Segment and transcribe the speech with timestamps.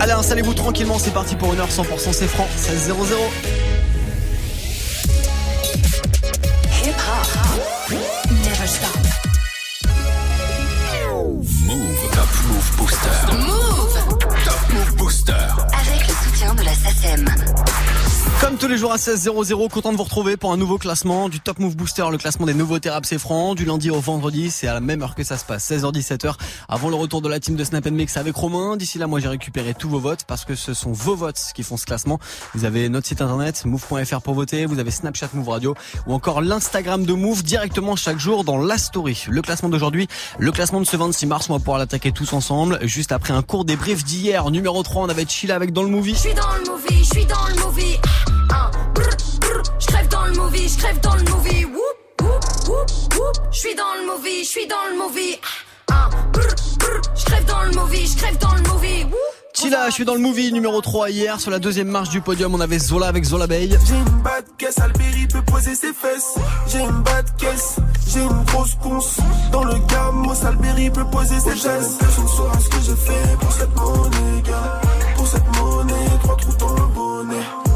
[0.00, 3.04] Allez, installez-vous tranquillement, c'est parti pour une heure 100% c'est franc, 16 0
[18.60, 21.58] tous les jours à 16h00, content de vous retrouver pour un nouveau classement du Top
[21.60, 24.74] Move Booster, le classement des nouveaux thérapes c'est franc, du lundi au vendredi, c'est à
[24.74, 26.34] la même heure que ça se passe, 16h-17h,
[26.68, 28.76] avant le retour de la team de Snap Mix avec Romain.
[28.76, 31.62] D'ici là, moi j'ai récupéré tous vos votes parce que ce sont vos votes qui
[31.62, 32.20] font ce classement.
[32.54, 35.74] Vous avez notre site internet, move.fr pour voter, vous avez Snapchat Move Radio
[36.06, 39.24] ou encore l'Instagram de Move directement chaque jour dans la story.
[39.30, 40.06] Le classement d'aujourd'hui,
[40.38, 43.42] le classement de ce 26 mars, on va pouvoir l'attaquer tous ensemble, juste après un
[43.42, 44.50] court débrief d'hier.
[44.50, 46.12] Numéro 3, on avait Chilla avec dans le movie.
[46.12, 47.96] Je suis dans le movie, je suis dans le movie.
[50.20, 51.64] Dans le movie, je crève dans le movie.
[51.64, 53.36] Whoop, whoop, whoop, whoop.
[53.52, 55.40] Je suis dans le movie, je suis dans le movie.
[55.90, 56.42] Ah, brr.
[57.16, 59.06] Je crève dans le movie, je crève dans le movie.
[59.54, 61.40] Chilla, je suis dans le movie numéro 3 hier.
[61.40, 63.68] Sur la deuxième marche du podium, on avait Zola avec Zola Bay.
[63.68, 66.34] J'ai une bad caisse, Alberi peut poser ses fesses.
[66.68, 67.76] J'ai une bad caisse,
[68.08, 69.16] j'ai une grosse ponce.
[69.52, 71.98] Dans le gamos, Alberi peut poser ses gestes.
[71.98, 74.80] Personne saura ce que j'ai fait pour cette monnaie, gars.
[75.16, 77.69] Pour cette monnaie, trois trous dans le bonnet.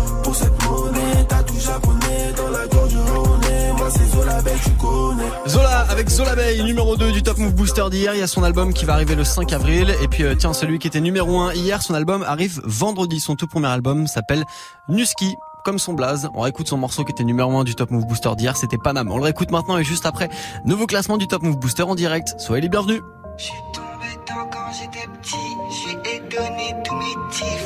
[4.63, 5.31] Tu connais.
[5.47, 8.15] Zola avec Zola Bay, numéro 2 du Top Move Booster d'hier.
[8.15, 9.95] Il y a son album qui va arriver le 5 avril.
[10.03, 13.21] Et puis, euh, tiens, celui qui était numéro 1 hier, son album arrive vendredi.
[13.21, 14.45] Son tout premier album s'appelle
[14.89, 15.35] Nuski.
[15.65, 18.31] Comme son blaze, on réécoute son morceau qui était numéro 1 du Top Move Booster
[18.37, 19.11] d'hier, c'était Panam.
[19.11, 20.29] On le réécoute maintenant et juste après,
[20.67, 22.35] nouveau classement du Top Move Booster en direct.
[22.37, 23.01] Soyez les bienvenus.
[23.39, 25.37] Je suis tombé dedans quand j'étais petit,
[25.71, 27.64] j'ai donné tous mes tifs.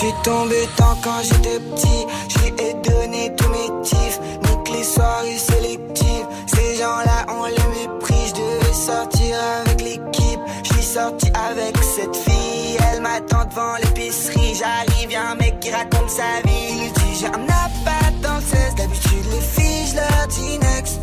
[0.00, 4.18] Suis tombé dedans quand j'étais petit, j'ai donné tous mes tifs.
[4.44, 8.28] Nique les soirées sélectives, ces gens-là on les méprise.
[8.28, 12.78] Je devais sortir avec l'équipe, je suis sorti avec cette fille.
[12.90, 16.86] Elle m'attend devant l'épicerie, j'arrive, y'a un mec qui raconte sa vie.
[16.86, 21.00] Il dit j'ai un appart dans le 16, d'habitude les filles je leur dis next.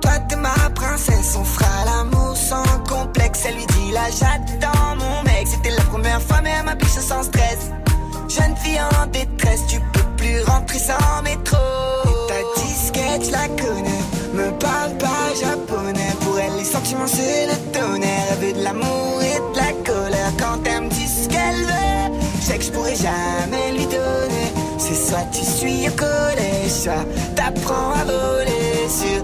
[0.00, 3.40] Toi t'es ma princesse, on fera l'amour sans complexe.
[3.48, 7.00] Elle lui dit là j'attends mon mec, c'était la première fois mais elle m'a biche
[7.00, 7.72] sans stress.
[8.38, 11.56] Jeune fille en détresse, tu peux plus rentrer sans métro.
[12.04, 14.02] Et ta disquette, je la connais,
[14.34, 16.12] me parle pas japonais.
[16.20, 20.32] Pour elle les sentiments c'est le tonnerre, elle veut de l'amour et de la colère.
[20.38, 24.48] Quand elle me dit ce qu'elle veut, je sais que je pourrais jamais lui donner.
[24.78, 27.04] C'est soit tu suis au collège, soit
[27.34, 29.22] t'apprends à voler sur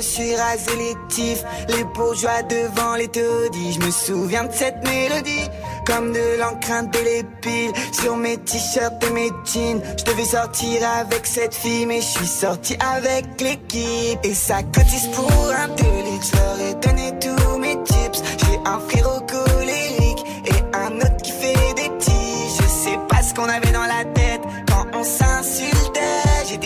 [0.00, 3.74] me suis rasé les tifs, les bourgeois devant les taudis.
[3.74, 5.46] Je me souviens de cette mélodie,
[5.86, 9.82] comme de l'encre indélébile sur mes t-shirts et mes jeans.
[9.98, 14.20] Je devais sortir avec cette fille, mais je suis sorti avec l'équipe.
[14.24, 18.22] Et ça cotise pour un délit, je leur ai donné tous mes tips.
[18.38, 22.56] J'ai un frérot colérique et un autre qui fait des petits.
[22.58, 23.69] Je sais pas ce qu'on avait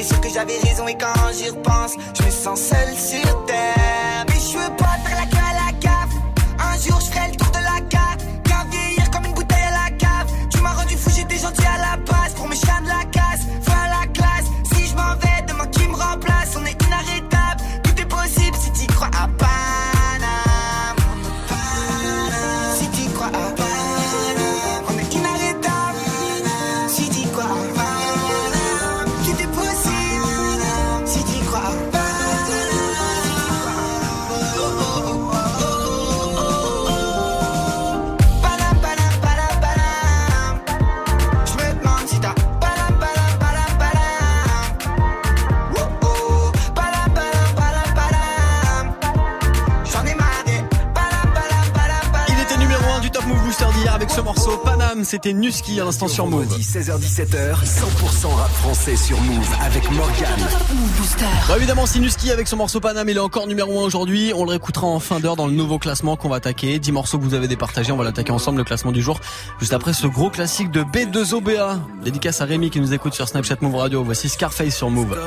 [0.04, 4.25] sûr que j'avais raison et quand j'y repense, je me sens seul sur terre.
[4.28, 4.84] Mais je veux pas
[55.25, 56.44] c'était Nuski à l'instant sur Move.
[56.44, 60.38] Vendredi 16h17h, 100% rap français sur Move avec Morgan.
[61.49, 64.32] Bah évidemment, Sinuski avec son morceau Panam, il est encore numéro 1 aujourd'hui.
[64.37, 66.79] On le réécoutera en fin d'heure dans le nouveau classement qu'on va attaquer.
[66.79, 69.19] 10 morceaux que vous avez départagés, on va l'attaquer ensemble, le classement du jour.
[69.61, 71.79] Juste après ce gros classique de B2OBA.
[72.03, 74.05] Dédicace à Rémi qui nous écoute sur Snapchat Move Radio.
[74.05, 75.19] Voici Scarface sur Move.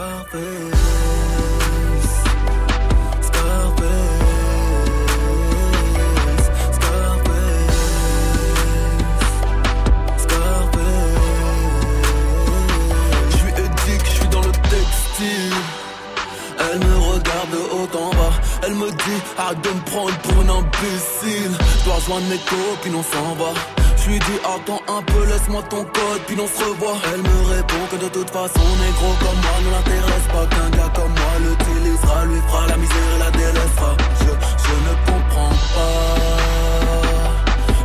[19.37, 21.51] Arrête de me prendre pour un imbécile.
[21.85, 23.51] Dois rejoindre mes copines, on s'en va.
[23.97, 26.97] Je lui dis attends un peu, laisse-moi ton code, puis on se revoit.
[27.13, 30.91] Elle me répond que de toute façon, négro comme moi ne l'intéresse pas qu'un gars
[30.95, 33.91] comme moi l'utilisera, lui fera la misère et la délaissera.
[34.21, 34.31] Je,
[34.65, 36.27] je ne comprends pas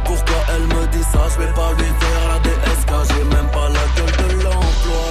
[0.04, 1.22] pourquoi elle me dit ça.
[1.32, 5.04] Je vais pas lui faire la DSK, j'ai même pas la gueule de l'emploi.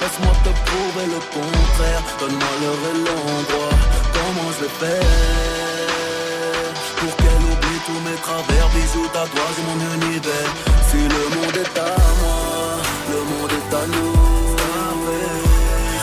[0.00, 4.05] Laisse-moi te prouver le contraire, donne-moi l'heure et l'endroit.
[4.38, 5.02] Je vais faire
[6.98, 10.50] pour qu'elle oublie tous mes travers, bisous, tatouages et mon univers.
[10.88, 12.44] Si le monde est à moi,
[13.12, 14.16] le monde est à nous.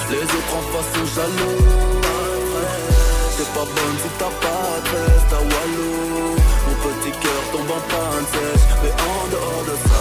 [0.10, 1.64] Les autres en face sont jaloux.
[3.38, 5.42] C'est pas bonne si t'as pas de veste à.
[6.66, 8.66] Mon petit cœur tombe en panne sèche.
[8.84, 9.93] Mais en dehors de ça,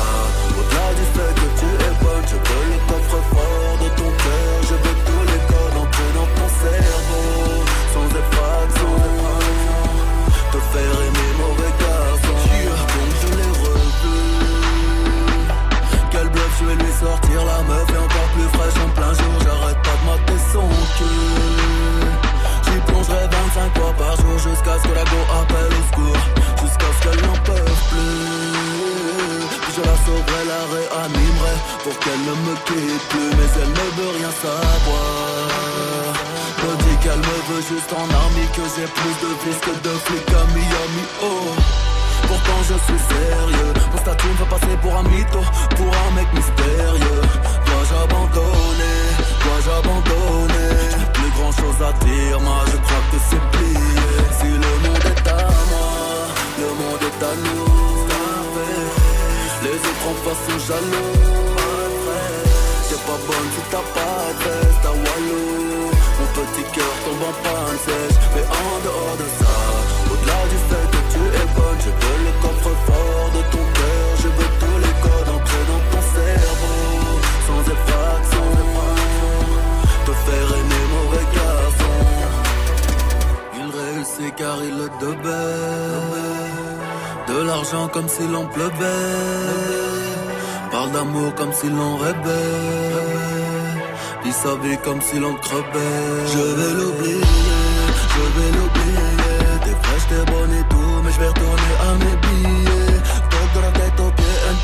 [31.82, 33.30] pour qu'elle ne me quitte plus.
[33.38, 36.14] Mais elle ne veut rien savoir.
[36.62, 39.94] Me dit qu'elle me veut juste en armée, que j'ai plus de vis que de
[40.06, 41.04] flics à Miami.
[41.22, 41.82] Oh.
[42.28, 45.40] Pourtant je suis sérieux Mon statut me fait passer pour un mytho
[45.76, 47.22] Pour un mec mystérieux
[47.66, 49.00] Dois-je abandonner?
[49.42, 51.12] Dois-je abandonner?
[51.12, 55.28] Plus grand chose à dire Moi je crois que c'est plié Si le monde est
[55.28, 55.90] à moi
[56.60, 58.06] Le monde est à nous
[59.64, 61.71] Les autres en face sont jaloux
[63.06, 67.78] Pas bonne si t'as pas de veste à Walou Mon petit cœur tombe en panne
[67.84, 69.56] sèche Mais en dehors de ça
[70.12, 74.28] Au-delà du fait que tu es bonne Je veux le coffre-fort de ton cœur Je
[74.28, 76.78] veux tous les codes entrer dans ton cerveau.
[77.48, 78.48] Sans effraction
[80.06, 81.96] Te faire aimer mauvais garçon.
[83.58, 86.22] Il réussit car il le devait.
[87.26, 89.91] De l'argent comme s'il en pleuvait
[90.82, 92.16] Parle d'amour comme s'il en rêvait.
[94.24, 96.26] Vit sa vie comme s'il en crevait.
[96.26, 97.20] Je vais l'oublier,
[98.14, 99.12] je vais l'oublier.
[99.64, 102.51] T'es fraîche, t'es bonne et tout Mais je vais retourner à mes billets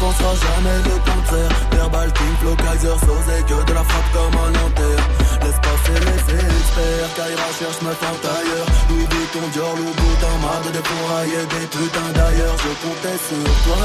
[0.08, 4.50] pensera jamais le contraire Verbal King, Flow, Kaiser, Sosé Que de la frappe comme un
[4.56, 5.04] Nanterre
[5.42, 8.66] Laisse passer les experts Kaira cherche meuf en tailleur.
[8.90, 12.56] Louis Vuitton, Dior, Louboutin Marre de dépourailler des putains d'ailleurs.
[12.64, 13.82] Je comptais sur toi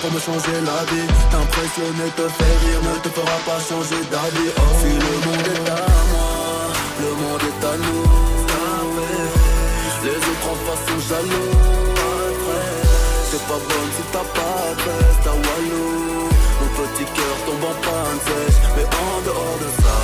[0.00, 1.08] Pour me changer la vie.
[1.30, 4.50] T'impressionner, te faire rire Ne te fera pas changer d'avis.
[4.56, 6.32] Oh, si le monde est à moi
[7.00, 8.04] Le monde est à nous.
[10.04, 11.63] Les autres en face sont jaloux
[13.48, 16.28] Pas bonne si t'as pas de à Walou
[16.60, 18.58] Mon petit cœur tombe en panne sèche.
[18.74, 19.98] Mais en dehors de ça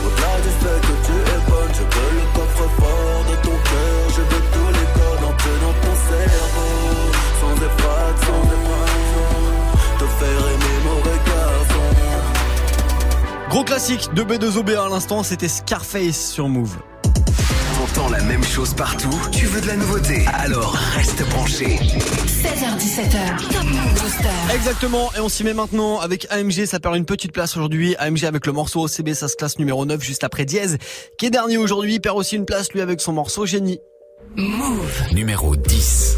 [0.00, 4.00] Au-delà du fait que tu es bonne Je veux le coffre-fort de ton cœur.
[4.16, 6.72] Je veux tous les codes entrer dans ton cerveau.
[7.40, 8.40] Sans effraction
[9.98, 11.86] Te faire aimer mauvais garçon
[13.50, 16.78] Gros classique de B2OB à l'instant, c'était Scarface sur Move.
[17.96, 20.24] La même chose partout, tu veux de la nouveauté?
[20.32, 21.64] Alors reste branché.
[21.66, 23.52] 16h17h.
[23.52, 24.54] Top Move Booster.
[24.54, 27.96] Exactement, et on s'y met maintenant avec AMG, ça perd une petite place aujourd'hui.
[27.98, 30.76] AMG avec le morceau OCB, ça se classe numéro 9 juste après Diez,
[31.18, 33.80] qui est dernier aujourd'hui, il perd aussi une place lui avec son morceau Génie.
[34.36, 35.02] Move.
[35.12, 36.16] Numéro 10.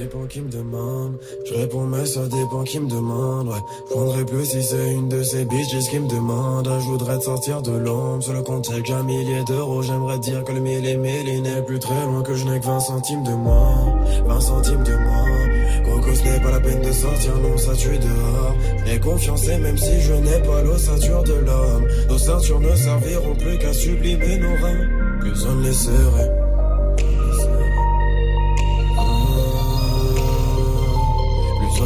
[0.00, 3.60] Ça dépend qui me demande, je réponds mais ça dépend qui me demande, ouais.
[3.86, 6.66] Je prendrais plus si c'est une de ces bitches qui me demande.
[6.80, 9.82] Je voudrais te sortir de l'ombre, sur le compte j'ai qu'un millier d'euros.
[9.82, 12.58] J'aimerais dire que le mille et mille il n'est plus très loin, que je n'ai
[12.60, 15.84] que 20 centimes de moins, 20 centimes de moins.
[15.84, 18.54] Coco ce n'est pas la peine de sortir, non ça tue dehors.
[18.86, 23.34] J'ai confiance et même si je n'ai pas l'ossature de l'homme, nos ceintures ne serviront
[23.34, 25.18] plus qu'à sublimer nos reins.
[25.20, 26.49] Plus on ne les serait.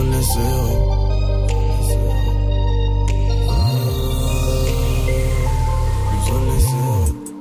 [0.04, 1.04] On les serrait.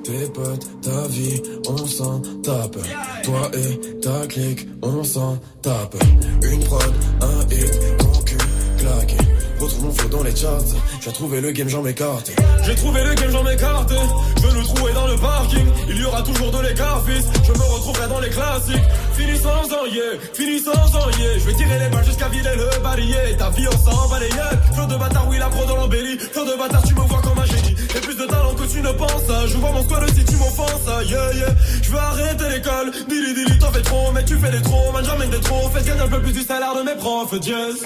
[0.03, 2.77] Tes potes, ta vie, on s'en tape.
[3.23, 5.95] Toi et ta clique, on s'en tape.
[6.43, 8.37] Une prod, un hit, ton cul
[8.77, 9.15] claqué.
[9.61, 10.75] Retrouve mon flow dans les charts.
[10.99, 12.31] J'ai trouvé le game, j'en m'écarte.
[12.65, 13.93] J'ai trouvé le game, j'en m'écarte.
[14.35, 15.65] Je veux le trouver dans le parking.
[15.89, 17.25] Il y aura toujours de l'écart, fils.
[17.45, 18.83] Je me retrouverai dans les classiques.
[19.15, 21.39] Fini sans en yeah, fini sans en yeah.
[21.39, 23.37] Je vais tirer les balles jusqu'à vider le barillet.
[23.37, 24.59] Ta vie, on s'en balayette.
[24.73, 26.17] Flot de bâtard, oui, la pro dans l'embellie.
[26.17, 27.75] Flot de bâtard, tu me vois comme un génie.
[27.93, 31.05] J'ai plus de talent que tu ne penses Je vois mon squad si tu m'offenses
[31.05, 34.61] Yeah yeah Je veux arrêter l'école Dili dili t'en fais trop Mais tu fais des
[34.61, 37.33] trop Man j'emmène des trop Fais gagner un peu plus du salaire de mes profs
[37.45, 37.85] Yes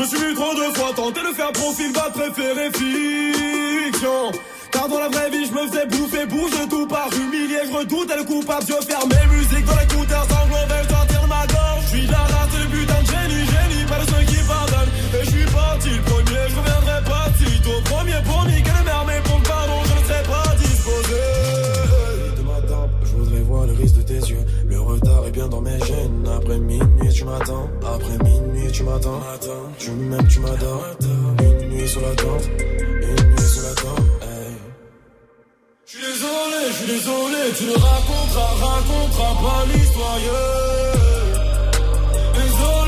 [0.00, 4.32] Je me suis vu trop de fois tenter de faire profil bas préféré fiction.
[4.72, 7.58] Car dans la vraie vie, je me faisais bouffer, bouge tout par humilié.
[7.66, 11.82] Je redoutais le coupable, je fermais musique dans l'écouteur, sanglots veulent sortir ma gorge.
[11.82, 14.92] Je suis la race, le putain de génie, génie, pas de ceux qui pardonnent.
[15.20, 17.80] Et je suis parti le premier, je reviendrai pas si tôt.
[17.84, 21.20] Premier pour niquer le pour le pardon, je ne serai pas disposé.
[22.38, 22.56] De ma
[23.04, 24.44] je voudrais voir le risque de tes yeux.
[24.66, 26.26] Le retard est bien dans mes gènes.
[26.38, 27.68] Après minuit, tu m'attends.
[27.94, 29.20] Après minuit, tu m'attends.
[29.78, 30.86] Tu m'aimes, tu m'adores.
[31.02, 32.48] Une nuit sur la tente.
[32.58, 34.06] Une nuit sur la tente.
[35.84, 37.40] Je suis désolé, je suis désolé.
[37.58, 40.18] Tu ne raconteras, raconteras pas l'histoire.
[42.34, 42.79] Désolé,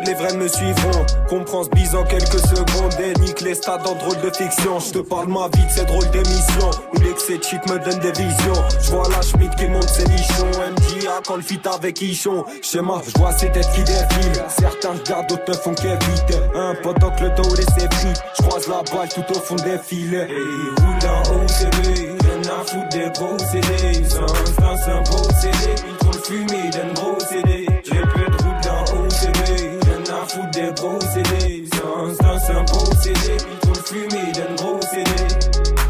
[0.00, 1.06] les vrais me suivront.
[1.28, 4.78] Comprends ce bise en quelques secondes et nique les stades en drôle de fiction.
[4.80, 7.98] Je te parle ma vie de ces drôles d'émissions où l'excès de shit me donne
[8.00, 8.62] des visions.
[8.82, 10.50] Je vois la Schmidt qui monte ses nichons.
[10.50, 12.44] MJA quand le fit avec Ichon.
[12.62, 14.44] Schéma, je vois ses têtes qui défilent.
[14.48, 16.40] Certains regardent, d'autres te font qu'éviter.
[16.54, 18.22] Un pendant que le dos laisse frites.
[18.38, 20.28] Je croise la balle tout au fond des filets.
[20.30, 22.16] Et roule en OCB.
[22.22, 24.04] Rien à foutre des gros CD.
[24.08, 25.74] C'est un beau CD.
[25.88, 27.45] Ils trop le fumé d'un gros CD.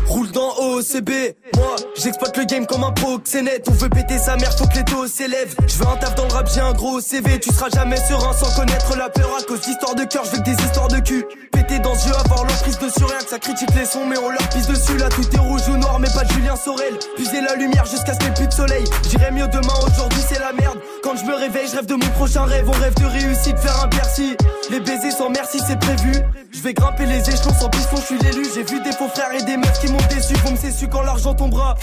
[0.07, 1.11] Roule dans OCB,
[1.55, 3.67] moi j'exploite le game comme un proxénète.
[3.71, 6.25] On veut péter sa mère, faut que les taux s'élèvent Je veux un taf dans
[6.27, 9.35] le rap, j'ai un gros CV Tu seras jamais serein sans connaître la peur.
[9.39, 11.25] À cause d'histoires de cœur, je veux que des histoires de cul
[11.67, 14.31] Péter dans ce jeu, avoir l'emprise dessus Rien que ça critique les sons mais on
[14.31, 14.97] leur pisse dessus.
[14.99, 16.95] Là tout est rouge ou noir mais pas de Julien Sorel.
[17.17, 18.85] Puiser la lumière jusqu'à ce qu'il plus de soleil.
[19.09, 20.79] J'irai mieux demain, aujourd'hui c'est la merde.
[21.03, 22.69] Quand je me réveille, je rêve de mon prochain rêve.
[22.69, 24.37] On rêve de réussite, faire un Bercy.
[24.71, 26.13] Les baisers sans merci c'est prévu.
[26.53, 28.47] Je vais grimper les échelons sans piston, je suis l'élu.
[28.55, 30.35] J'ai vu des faux frères et des meufs qui m'ont déçu.
[30.45, 31.75] Vont me su quand l'argent tombera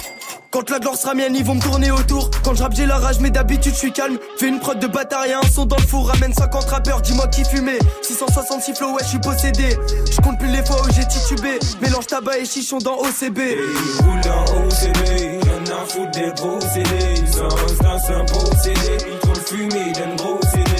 [0.54, 2.30] quand la gloire sera mienne, ils vont me tourner autour.
[2.44, 4.18] Quand je j'ai la rage, mais d'habitude, je suis calme.
[4.38, 6.08] Fais une prod de bâtard un son dans le four.
[6.08, 7.80] Ramène 50 rappeurs, dis-moi qui fumait.
[8.04, 9.76] 666 flow, ouais, je suis possédé.
[10.12, 11.58] Je compte plus les fois où j'ai titubé.
[11.82, 13.40] Mélange tabac et chichon dans OCB.
[13.40, 13.58] Hey,
[14.04, 17.26] roule dans OCB, y'en a foutre des gros CD.
[17.26, 17.50] Sans
[18.06, 18.80] c'est un beau CD.
[19.12, 20.72] Ils trop le fumé d'un gros CD.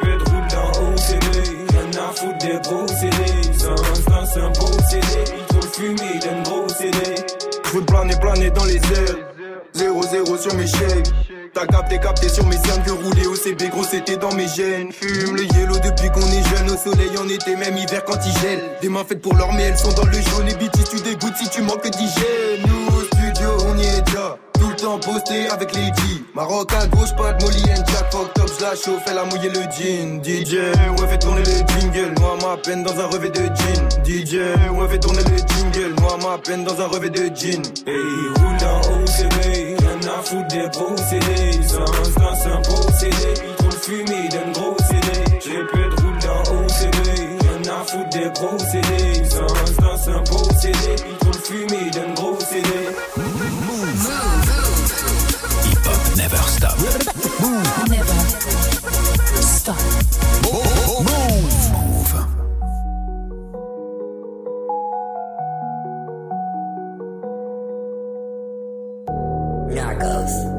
[0.00, 3.58] Peu de roule dans OCB, y'en a foutre des gros CD.
[3.58, 3.74] Sans
[4.32, 5.06] c'est un beau CD.
[5.36, 6.47] Ils trop le fumé d'un gros CD.
[7.88, 9.16] Planer, planer dans les airs.
[9.74, 11.02] 0-0 sur mes chaînes.
[11.54, 14.92] T'as capté, capté sur mes cernes que rouler au CB, gros c'était dans mes gènes.
[14.92, 18.32] Fume le yellow depuis qu'on est jeune, au soleil en été, même hiver quand il
[18.40, 18.62] gèle.
[18.80, 20.48] Des mains faites pour l'or, mais elles sont dans le jaune.
[20.48, 22.66] Et BT, tu dégoûtes si tu manques d'hygiène.
[22.66, 24.38] Nous au studio, on y est déjà
[24.78, 25.80] temps posté avec G.
[26.34, 28.12] Maroc à gauche, pas de Molly and Jack.
[28.12, 30.22] Fuck top, la chauffe, elle a mouillé le jean.
[30.22, 32.14] DJ, ouais, fait tourner le jingle.
[32.20, 33.88] Moi, ma peine dans un revêt de jean.
[34.04, 34.34] DJ,
[34.72, 36.00] ouais, fait tourner le jingle.
[36.00, 37.62] Moi, ma peine dans un revêt de jean.
[37.86, 37.98] Hey,
[38.38, 39.78] roule en OCB.
[39.80, 41.60] Rien à foutre des procédés.
[41.66, 41.84] Sans
[42.34, 43.34] c'est un procédé.
[43.48, 45.40] Il trouve fumé d'un gros CD.
[45.44, 47.06] J'ai peu de roule dans OCB.
[47.40, 49.24] Rien à foutre des procédés.
[49.28, 50.96] Sans c'est un procédé.
[51.10, 51.90] Il trouve fumé
[57.48, 58.04] Never
[59.40, 59.80] stop.
[60.44, 61.00] Move.
[61.08, 61.78] Move.
[69.70, 70.57] Narcos.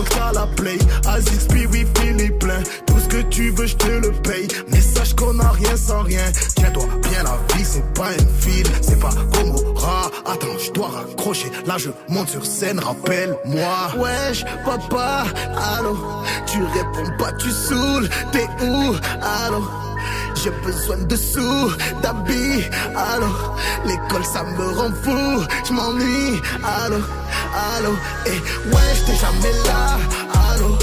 [0.00, 0.78] Manque à la play,
[1.48, 5.14] puis oui, Philippe plein, tout ce que tu veux, je te le paye, mais sache
[5.14, 6.24] qu'on a rien sans rien,
[6.56, 11.50] tiens-toi bien la vie, c'est pas un film, c'est pas Gomorrah, attends, je dois raccrocher,
[11.66, 15.24] là je monte sur scène, rappelle-moi, wesh, papa,
[15.76, 15.96] allô,
[16.46, 18.94] tu réponds pas, tu saoules, t'es où,
[19.44, 19.64] allô,
[20.42, 21.70] j'ai besoin de sous,
[22.02, 22.64] d'habits,
[22.96, 23.26] allô,
[23.84, 26.96] l'école ça me rend fou, je m'ennuie, allô,
[27.54, 27.94] allô,
[28.26, 28.40] et
[28.72, 29.98] wesh, t'es jamais là,
[30.50, 30.76] allô,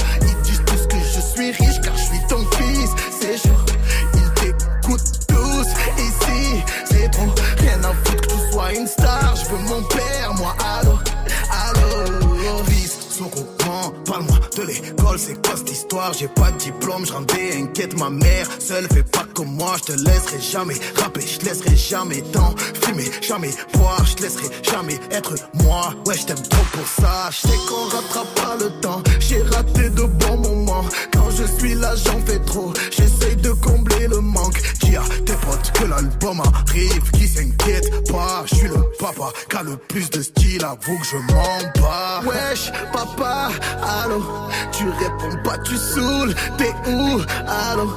[15.16, 19.02] c'est quoi cette histoire, j'ai pas de diplôme, je rendais inquiète ma mère, seule fais
[19.02, 24.04] pas comme moi, je te laisserai jamais rapper, je laisserai jamais tant fumer, jamais boire,
[24.04, 28.34] je laisserai jamais être moi, ouais je t'aime trop pour ça, je sais qu'on rattrape
[28.34, 32.72] pas le temps, j'ai raté de bons moments, quand je suis là j'en fais trop,
[32.90, 37.10] j'essaye de combler le manque, dis à tes potes que l'album arrive,
[39.48, 43.50] suis le plus de style, avoue que je mens pas, wesh papa,
[44.02, 44.22] allô,
[44.72, 47.90] tu réponds pas, tu saoules, t'es où, allô?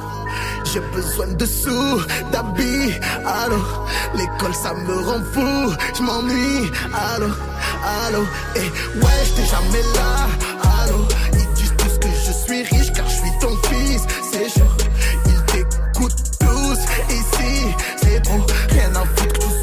[0.64, 2.94] J'ai besoin de sous, d'habits,
[3.26, 3.58] allô.
[4.14, 7.28] L'école ça me rend fou, je m'ennuie, allô,
[8.06, 8.24] allô.
[8.56, 10.28] Et ouais, j'étais jamais là,
[10.82, 11.06] allô.
[11.34, 14.81] Ils disent tous que je suis riche car je suis ton fils, c'est chaud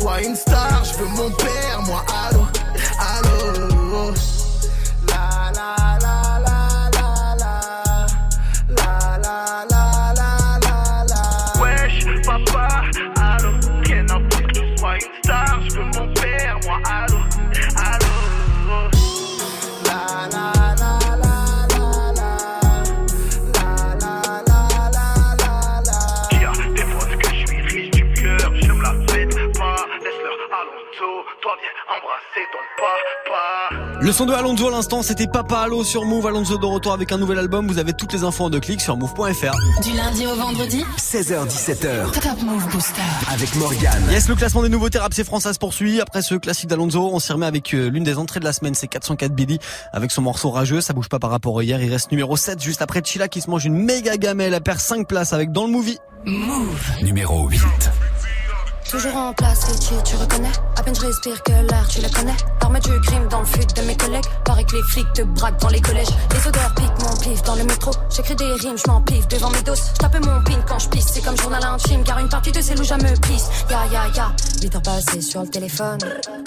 [0.10, 2.42] sois une star, je veux mon père, moi, allô,
[34.02, 36.26] Le son de Alonso à l'instant, c'était Papa Allo sur Move.
[36.26, 37.68] Alonso de retour avec un nouvel album.
[37.68, 39.56] Vous avez toutes les infos en deux clics sur move.fr.
[39.84, 43.02] Du lundi au vendredi, 16h17h Top Move Booster.
[43.32, 44.04] avec Morgane.
[44.10, 46.00] Yes, le classement des nouveautés rap c'est français se poursuit.
[46.00, 48.74] Après ce classique d'Alonso, on s'y remet avec euh, l'une des entrées de la semaine,
[48.74, 49.60] c'est 404 Billy
[49.92, 50.82] avec son morceau rageux.
[50.82, 51.82] Ça bouge pas par rapport à hier.
[51.82, 54.54] Il reste numéro 7 juste après Chila qui se mange une méga gamelle.
[54.54, 55.98] Elle perd 5 places avec Dans le Movie.
[57.02, 57.60] Numéro 8.
[58.90, 60.52] Toujours en place, Richie, tu reconnais?
[60.76, 62.36] À peine je respire que l'air, tu le connais?
[62.60, 64.26] L'armée du crime dans le fut de mes collègues.
[64.46, 66.10] Paraît que les flics te braquent dans les collèges.
[66.32, 67.92] Les odeurs piquent mon pif dans le métro.
[68.16, 69.92] J'écris des rimes, je pif devant mes doses.
[69.94, 72.62] Je tape mon pin quand je pisse, c'est comme journal intime Car une partie de
[72.62, 73.50] ces loups me pisse.
[73.70, 76.00] Ya ya ya, 8 heures passées sur le téléphone.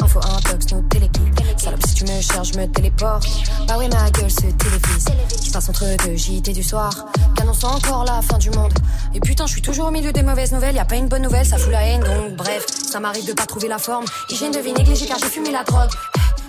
[0.03, 3.25] Info intox, nos téléguides Salope si tu me cherches, je me téléporte.
[3.69, 5.07] Bah oui ma gueule se télévise.
[5.45, 6.93] Je passe entre deux JT du soir.
[7.37, 8.73] Qu'annonce encore la fin du monde.
[9.15, 10.75] Et putain je suis toujours au milieu des mauvaises nouvelles.
[10.75, 13.33] Y a pas une bonne nouvelle, ça fout la haine donc bref Ça m'arrive de
[13.33, 14.05] pas trouver la forme.
[14.29, 15.91] Hygiène de vie négligée car j'ai fumé la drogue.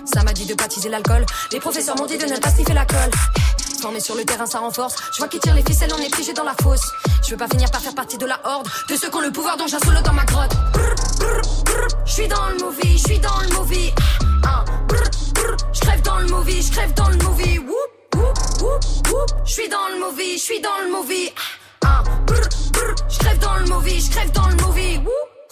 [0.04, 1.24] Ça m'a dit de baptiser l'alcool.
[1.52, 3.10] Les professeurs m'ont dit de ne pas sniffer la colle
[3.80, 4.94] Formé sur le terrain ça renforce.
[5.12, 6.90] Je vois qui tire les ficelles on est piégé dans la fosse.
[7.22, 9.32] Je veux pas finir par faire partie de la horde De ceux qui ont le
[9.32, 10.52] pouvoir dont j'assole dans ma grotte.
[12.06, 13.92] Je suis dans le movie, je suis dans le movie.
[15.72, 17.60] Je crève dans le movie, je crève dans le movie.
[19.44, 21.32] Je suis dans le movie, je suis dans le movie.
[23.08, 25.00] Je crève dans le movie, je crève dans le movie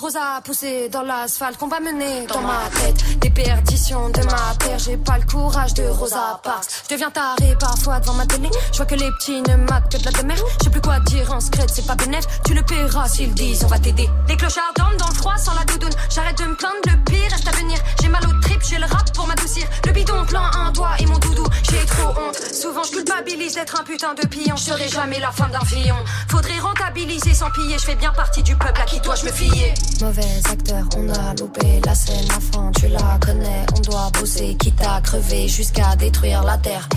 [0.02, 3.20] Rosa poussé dans l'asphalte qu'on va mener dans ma tête.
[3.20, 6.66] Des perditions de ma terre J'ai pas le courage de Rosa Parks.
[6.88, 8.50] Je deviens taré parfois devant ma télé.
[8.72, 10.44] Je vois que les petits ne matent que de la demeure.
[10.58, 12.24] Je sais plus quoi dire en secret c'est pas bénéf.
[12.44, 14.10] Tu le paieras s'ils disent on va t'aider.
[14.28, 15.94] Les clochards dorment dans le froid sans la doudoune.
[16.10, 17.78] J'arrête de me plaindre le pire reste à venir.
[18.00, 19.68] J'ai mal au trip j'ai le rap pour m'adoucir.
[19.86, 22.52] Le bidon plein un doigt et mon doudou J'ai trop honte.
[22.52, 24.56] Souvent je culpabilise d'être un putain de pion.
[24.56, 25.96] Je serai jamais la femme d'un fillon
[26.28, 27.78] Faudrait rentabiliser sans piller.
[27.78, 29.74] Je fais bien partie du peuple à qui dois-je je me fiais.
[30.00, 33.64] Mauvais acteur, on a loupé la scène, la fin, tu la connais.
[33.76, 36.88] On doit bosser, quitte à crever jusqu'à détruire la terre.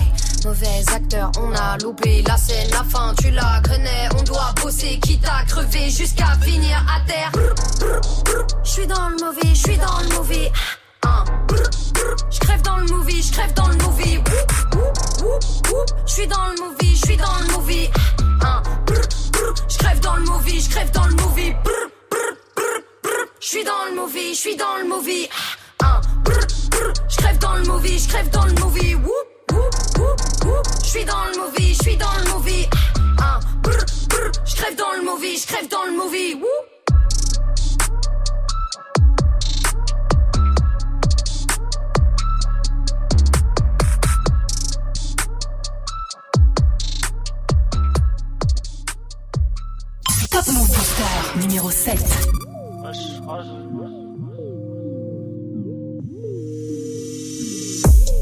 [0.44, 4.08] Mauvais acteur, on a loupé la scène, la fin, tu la connais.
[4.18, 7.30] On doit bosser, quitte à crever jusqu'à finir à terre.
[8.64, 10.52] Je suis dans le mauvais, je suis dans le mauvais.
[12.30, 14.18] Je crève dans le movie, je crève dans le movie.
[16.06, 17.90] Je suis dans le movie, je suis dans le movie.
[19.68, 21.52] Je crève dans le movie, je crève dans le movie.
[23.46, 25.28] Je suis dans le movie, je suis dans le movie.
[27.08, 28.96] Je crève dans le movie, je crève dans le movie.
[30.82, 32.68] Je suis dans le movie, je suis dans le movie.
[34.44, 36.40] Je crève dans le movie, je crève dans le movie.
[50.32, 52.35] Top Move Booster numéro 7.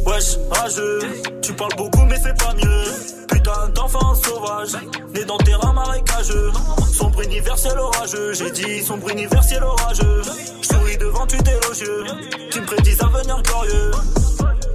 [0.06, 0.98] Wesh, rageux,
[1.40, 2.84] tu parles beaucoup mais c'est pas mieux.
[3.28, 4.76] Putain d'enfant sauvage,
[5.14, 6.52] né dans terrain marécageux.
[6.92, 10.22] Sombre universel orageux, j'ai dit sombre universel orageux.
[10.62, 12.04] J'souris devant tu élogieux,
[12.50, 13.90] tu me prédis un avenir glorieux.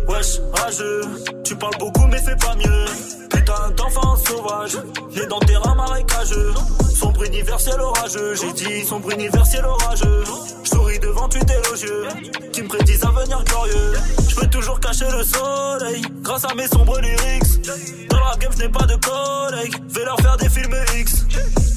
[0.07, 1.01] Wesh, rageux,
[1.43, 3.18] tu parles beaucoup mais c'est pas mieux.
[3.49, 4.77] Putain sauvage,
[5.15, 6.53] né dans terrain marécageux.
[6.93, 10.23] Sombre universel orageux, j'ai dit sombre universel orageux.
[10.63, 12.07] J'souris devant tu élogieux,
[12.53, 13.93] qui me prédisent un avenir glorieux.
[14.27, 18.07] Je peux toujours cacher le soleil, grâce à mes sombres lyrics.
[18.09, 21.25] Dans la game, je n'ai pas de collègues, vais leur faire des films X.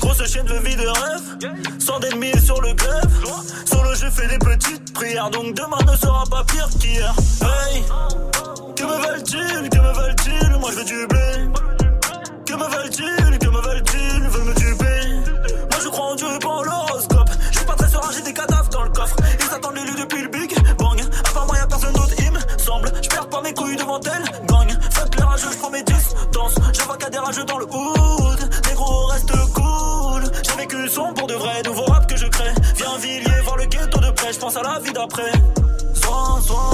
[0.03, 2.71] Grosse chaîne de vie de rêve, sans d'ennemis sur le.
[3.65, 7.15] Sur le jeu, fais des petites prières, donc demain ne sera pas pire qu'hier.
[7.41, 7.85] Hey,
[8.77, 11.21] que me veulent-ils, que me veulent-ils, moi je veux du blé.
[12.45, 14.75] Que me veulent-ils, que me veulent-ils, veulent me tuer.
[15.71, 17.31] Moi je crois en Dieu, en l'horoscope.
[17.53, 19.17] Je suis pas très serein, j'ai des cadavres dans le coffre.
[19.39, 21.01] Ils attendent l'élu depuis le Big Bang.
[21.01, 22.93] À part moi, y'a personne d'autre, il me semble.
[23.01, 24.52] Je perds pas mes couilles devant elle, les
[25.51, 26.55] je prends mes distances.
[26.73, 28.51] Je vois a des dans le hood.
[28.69, 30.23] Négro, reste cool.
[30.47, 32.53] J'ai vécu son pour de vrai, nouveau rap que je crée.
[32.77, 35.33] Viens Villiers, voir le ghetto de près, je pense à la vie d'après.
[35.95, 36.71] Soin, soin.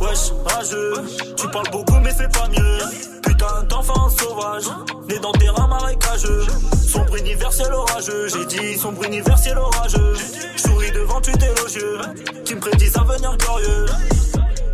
[0.00, 0.94] Wesh, rageux,
[1.36, 2.78] tu parles beaucoup mais c'est pas mieux.
[3.22, 4.64] Putain d'enfant sauvage,
[5.08, 6.44] né dans terrain marécageux.
[6.86, 10.14] Sombre universel orageux, j'ai dit sombre universel orageux.
[10.56, 11.98] J'souris devant tu élogieux,
[12.44, 13.86] qui me prédisent un avenir glorieux.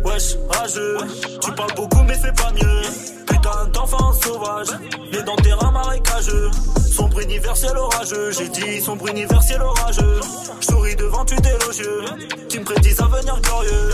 [0.03, 0.97] Wesh, rageux,
[1.41, 2.81] tu parles beaucoup mais c'est pas mieux.
[3.27, 4.67] Putain d'enfant sauvage,
[5.11, 6.49] né dans terrain marécageux.
[6.91, 10.19] Sombre universel orageux, j'ai dit sombre universel orageux.
[10.59, 12.03] J'souris devant tu élogieux,
[12.49, 13.89] qui me prédisent un avenir glorieux.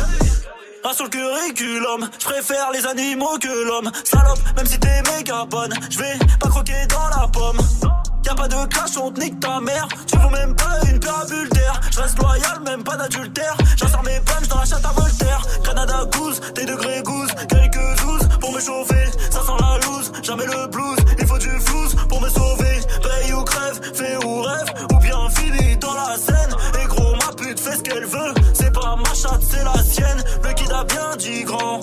[0.83, 3.91] Un sur le curriculum, je préfère les animaux que l'homme.
[4.03, 7.96] Salope, même si t'es méga bonne, je vais pas croquer dans la pomme.
[8.27, 9.87] Y'a pas de clash, on te nique ta mère.
[10.05, 11.79] Tu vaux même pas une à d'air.
[11.89, 13.55] Je reste loyal, même pas d'adultère.
[13.77, 15.41] J'insère mes punches dans la chatte à Voltaire.
[15.63, 19.05] Canada Goose, tes degrés goose, quelques douze pour me chauffer.
[19.31, 20.97] Ça sent la loose, jamais le blues.
[21.17, 22.81] Il faut du flouze pour me sauver.
[23.01, 26.53] Paye ou crève, fais ou rêve, ou bien fini dans la scène.
[26.83, 28.33] Et gros, ma pute fait ce qu'elle veut.
[28.53, 30.21] C'est pas ma chatte, c'est la sienne.
[30.43, 31.79] Le kid a bien dit grand.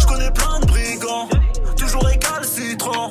[0.00, 1.28] Je connais plein de brigands,
[1.76, 3.10] toujours récalcitrants.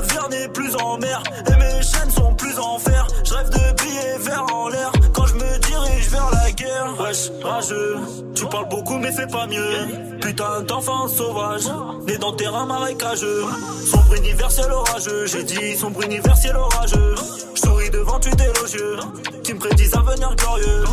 [0.00, 3.06] Navire n'est plus en mer et mes chaînes sont plus en fer.
[3.24, 6.94] Je rêve de billets verts en l'air quand je me dirige vers la guerre.
[7.00, 7.96] Wesh, rageux,
[8.34, 10.18] tu parles beaucoup mais fais pas mieux.
[10.20, 11.64] Putain d'enfant sauvage,
[12.06, 13.44] né dans terrain marécageux.
[13.90, 17.14] Sombre universel orageux, j'ai dit sombre universel orageux.
[17.54, 18.96] Je souris devant tu élogieux,
[19.42, 20.84] qui me prédisent un avenir glorieux.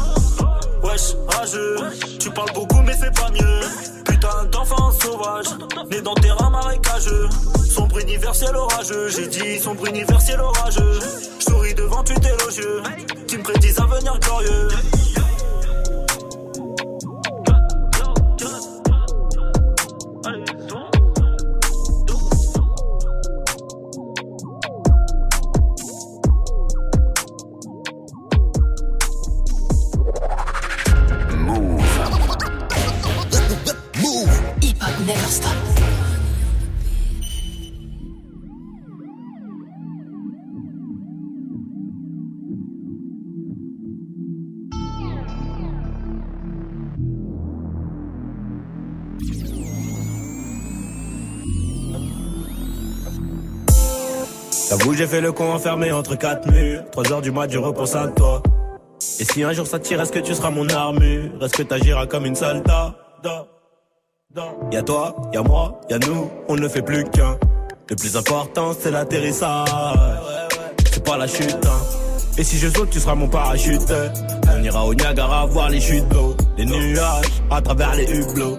[0.83, 1.75] Wesh, rageux,
[2.19, 3.94] tu parles beaucoup mais fais pas mieux.
[4.25, 5.45] Putain d'enfant sauvage,
[5.91, 7.29] né dans terrain marécageux.
[7.69, 10.99] Sombre universel orageux, j'ai dit sombre universel orageux.
[11.37, 12.81] Je souris devant tu élogieux,
[13.27, 14.67] qui me prédisent un avenir glorieux.
[54.77, 56.83] J'avoue, j'ai fait le con enfermé entre quatre murs.
[56.91, 58.43] 3 heures du mat, je repense à toi.
[59.21, 61.31] Et si un jour ça tire, est-ce que tu seras mon armure?
[61.41, 62.93] Est-ce que t'agiras comme une soldat
[64.73, 67.37] Y'a toi, y'a moi, y'a nous, on ne fait plus qu'un.
[67.89, 69.69] Le plus important, c'est l'atterrissage.
[70.91, 72.37] C'est pas la chute, hein.
[72.37, 73.93] Et si je saute, tu seras mon parachute.
[74.53, 78.57] On ira au Niagara voir les chutes d'eau, les nuages à travers les hublots.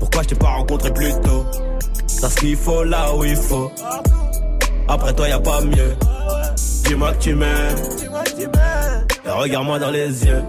[0.00, 1.46] Pourquoi je t'ai pas rencontré plus tôt?
[2.20, 3.70] T'as ce qu'il faut là où il faut.
[4.90, 5.94] Après toi, y a pas mieux.
[6.84, 7.76] Dis-moi que tu m'aimes.
[9.24, 10.42] Et regarde-moi dans les yeux.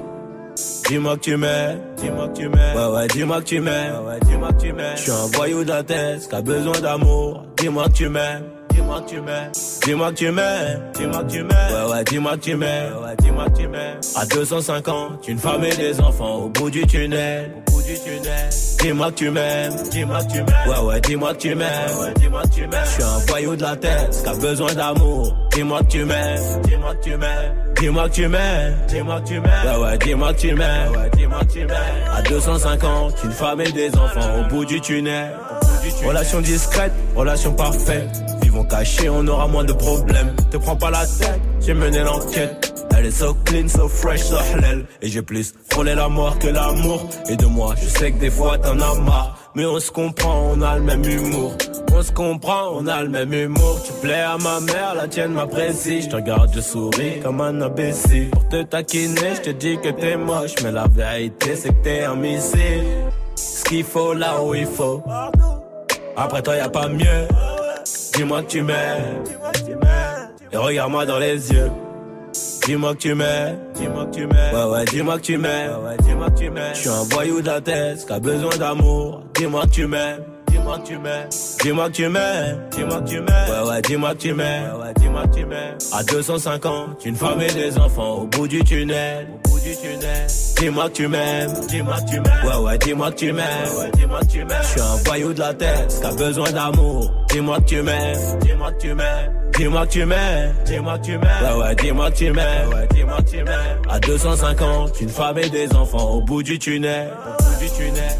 [0.90, 2.76] Dis-moi que tu m'aimes, dis-moi que tu m'aimes.
[2.76, 3.94] Ouais, ouais, dis-moi que tu m'aimes.
[4.26, 4.98] Dis-moi que tu m'aimes.
[4.98, 7.46] Je suis un voyou de la tête qui a besoin d'amour.
[7.58, 8.44] Dis-moi que tu m'aimes.
[8.92, 9.52] Dis-moi que tu m'aimes,
[9.86, 13.16] dis-moi que tu m'aimes, dis-moi que tu m'aimes, ouais ouais dis-moi que tu m'aimes, ouais
[13.20, 14.00] dis-moi que tu m'aimes.
[14.18, 18.50] À 250, une femme et des enfants au bout du tunnel, au bout du tunnel.
[18.82, 22.14] Dis-moi que tu m'aimes, dis-moi que tu m'aimes, ouais ouais dis-moi que tu m'aimes, ouais
[22.18, 22.84] dis-moi que tu m'aimes.
[22.84, 25.38] Je suis un voyou de la tête qui a besoin d'amour.
[25.54, 27.56] Dis-moi que tu m'aimes, dis-moi que tu m'aimes.
[27.80, 29.68] Dis-moi que tu m'aimes, dis-moi que tu m'aimes.
[29.68, 32.14] Ouais, ouais, dis-moi que tu m'aimes, ouais, dis-moi que tu m'aimes.
[32.14, 35.32] À 250, une femme et des enfants au bout du tunnel.
[36.06, 38.10] Relation discrète, relation parfaite.
[38.52, 40.36] Vivons cachés, on aura moins de problèmes.
[40.52, 42.74] Te prends pas la tête, j'ai mené l'enquête.
[42.98, 44.86] Elle est so clean, so fresh, so halal.
[45.02, 47.08] Et j'ai plus frôlé la mort que l'amour.
[47.30, 49.38] Et de moi, je sais que des fois t'en as marre.
[49.56, 51.54] Mais on se comprend, on a le même humour.
[51.96, 53.82] On se comprend, on a le même humour.
[53.86, 56.02] Tu plais à ma mère, la tienne m'apprécie.
[56.02, 58.32] Je te regarde, je souris comme un imbécile.
[58.32, 60.56] Pour te taquiner, je te dis que t'es moche.
[60.62, 62.84] Mais la vérité, c'est que t'es un missile.
[63.36, 65.02] Ce qu'il faut là où il faut.
[66.18, 67.28] Après toi, y a pas mieux.
[68.22, 69.24] Dis-moi que tu m'aimes.
[70.52, 71.72] Et regarde-moi dans les yeux.
[72.68, 74.54] Dis-moi que tu m'aimes, dis-moi que tu m'aimes.
[74.54, 75.72] Ouais, ouais, dis-moi que tu m'aimes.
[75.84, 76.76] Ouais, dis-moi que tu m'aimes.
[76.76, 79.24] Je suis un voyou de la tête qui a besoin d'amour.
[79.34, 80.22] Dis-moi que tu m'aimes.
[80.62, 81.30] Dis-moi que tu m'aimes,
[81.64, 84.82] dis-moi que tu m'aimes, dis-moi que tu m'aimes, ouais ouais, dis-moi que tu m'aimes, ouais
[84.84, 85.78] ouais, dis-moi que tu m'aimes.
[85.92, 90.28] À 250, une femme et des enfants au bout du tunnel, au bout du tunnel.
[90.60, 93.48] Dis-moi que tu m'aimes, dis-moi que tu m'aimes, ouais ouais, dis-moi que tu m'aimes,
[93.94, 94.62] dis-moi que tu m'aimes.
[94.62, 97.12] Je suis un voyou de la tête qui a besoin d'amour.
[97.30, 99.34] Dis-moi que tu m'aimes, dis-moi que tu m'aimes.
[99.58, 102.88] Dis-moi que tu m'aimes, dis-moi que tu m'aimes, ouais ouais, dis-moi que tu m'aimes, ouais,
[102.94, 103.82] dis-moi que tu m'aimes.
[103.90, 108.18] À 250, une femme et des enfants au bout du tunnel, au bout du tunnel.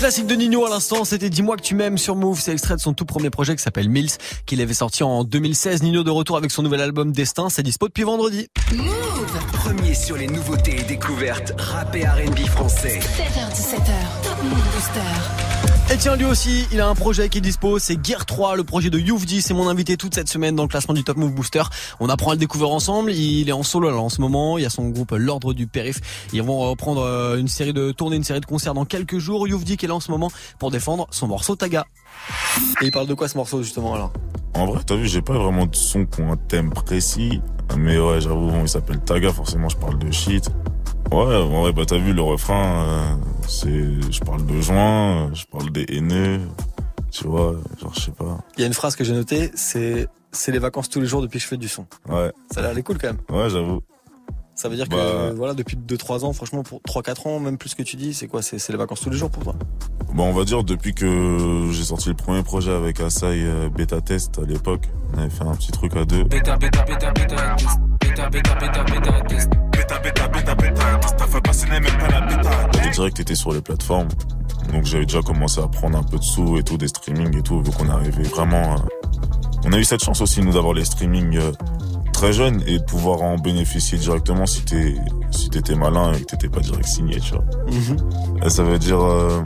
[0.00, 2.40] Classique de Nino à l'instant, c'était Dis-moi que tu m'aimes sur Move.
[2.40, 4.12] C'est extrait de son tout premier projet qui s'appelle Mills,
[4.46, 5.82] qu'il avait sorti en 2016.
[5.82, 7.50] Nino de retour avec son nouvel album Destin.
[7.50, 8.48] C'est dispo depuis vendredi.
[9.52, 12.98] Premier sur les nouveautés et découvertes rap et R&B français.
[12.98, 15.49] 7h17h, Top Move Booster.
[15.92, 18.62] Et tiens, lui aussi, il a un projet qui est dispo, c'est Gear 3, le
[18.62, 21.32] projet de Youvdi, c'est mon invité toute cette semaine dans le classement du Top Move
[21.32, 21.64] Booster.
[21.98, 24.62] On apprend à le découvrir ensemble, il est en solo là, en ce moment, il
[24.62, 26.00] y a son groupe L'Ordre du Périph.
[26.32, 29.48] Ils vont reprendre euh, une série de tournées, une série de concerts dans quelques jours.
[29.48, 31.86] Youvdi qui est là en ce moment pour défendre son morceau Taga.
[32.82, 34.12] Et il parle de quoi ce morceau justement alors?
[34.54, 37.40] En vrai, t'as vu, j'ai pas vraiment de son ont un thème précis.
[37.76, 40.50] Mais ouais, j'avoue, il s'appelle Taga, forcément, je parle de shit.
[41.12, 43.14] Ouais, en vrai, bah t'as vu le refrain, euh,
[43.48, 46.40] c'est, je parle de joint, euh, je parle des haineux,
[47.10, 48.38] tu vois, genre, je sais pas.
[48.56, 51.20] Il y a une phrase que j'ai notée, c'est c'est les vacances tous les jours
[51.22, 51.84] depuis que je fais du son.
[52.08, 53.18] Ouais, Ça a l'air les cool quand même.
[53.30, 53.80] ouais, j'avoue.
[54.54, 55.00] Ça veut dire que Bah.
[55.00, 58.28] euh, voilà depuis 2-3 ans, franchement pour 3-4 ans, même plus que tu dis, c'est
[58.28, 59.56] quoi C'est les vacances tous les jours pour toi?
[60.14, 64.00] Bon, on va dire, depuis que j'ai sorti le premier projet avec Asai euh, Beta
[64.00, 64.82] Test à l'époque,
[65.14, 66.22] on avait fait un petit truc à deux.
[66.24, 67.78] Bêta, bêta, bêta, bêta, test.
[68.00, 69.50] Bêta, bêta, bêta, bêta, test.
[69.90, 69.98] Bêta,
[70.28, 71.16] bêta, bêta, bêta, test.
[71.16, 72.50] Ta fois passée n'est même pas la bêta.
[72.84, 74.08] J'ai direct été sur les plateformes.
[74.72, 77.42] Donc j'avais déjà commencé à prendre un peu de sous et tout, des streamings et
[77.42, 78.76] tout, vu qu'on arrivait vraiment...
[78.76, 78.84] à-
[79.64, 81.50] On a eu cette chance aussi, nous, d'avoir les streamings euh,
[82.12, 84.94] très jeunes et de pouvoir en bénéficier directement si t'es
[85.32, 87.44] si t'étais malin et que t'étais pas direct signé, tu vois.
[88.44, 89.00] Et ça veut dire...
[89.00, 89.42] Euh,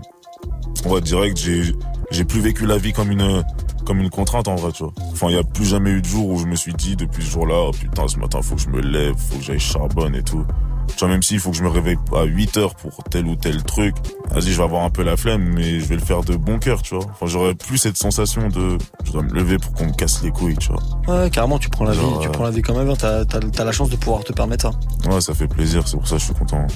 [0.87, 1.75] ouais, direct, j'ai
[2.11, 3.43] j'ai plus vécu la vie comme une
[3.85, 4.93] comme une contrainte en vrai, tu vois.
[5.13, 7.23] Enfin, il y a plus jamais eu de jour où je me suis dit depuis
[7.23, 10.15] ce jour-là, oh putain, ce matin, faut que je me lève, faut que j'aille charbonne
[10.15, 10.45] et tout.
[10.89, 13.37] Tu vois, même s'il faut que je me réveille à 8 heures pour tel ou
[13.37, 13.95] tel truc,
[14.31, 16.59] vas-y, je vais avoir un peu la flemme, mais je vais le faire de bon
[16.59, 17.05] cœur, tu vois.
[17.11, 20.31] Enfin, j'aurais plus cette sensation de, je dois me lever pour qu'on me casse les
[20.31, 21.23] couilles, tu vois.
[21.23, 22.95] Ouais, carrément, tu prends la vie, tu euh, prends la vie quand même.
[22.97, 25.11] T'as t'as t'as la chance de pouvoir te permettre ça.
[25.11, 26.67] Ouais, ça fait plaisir, c'est pour ça que je suis content.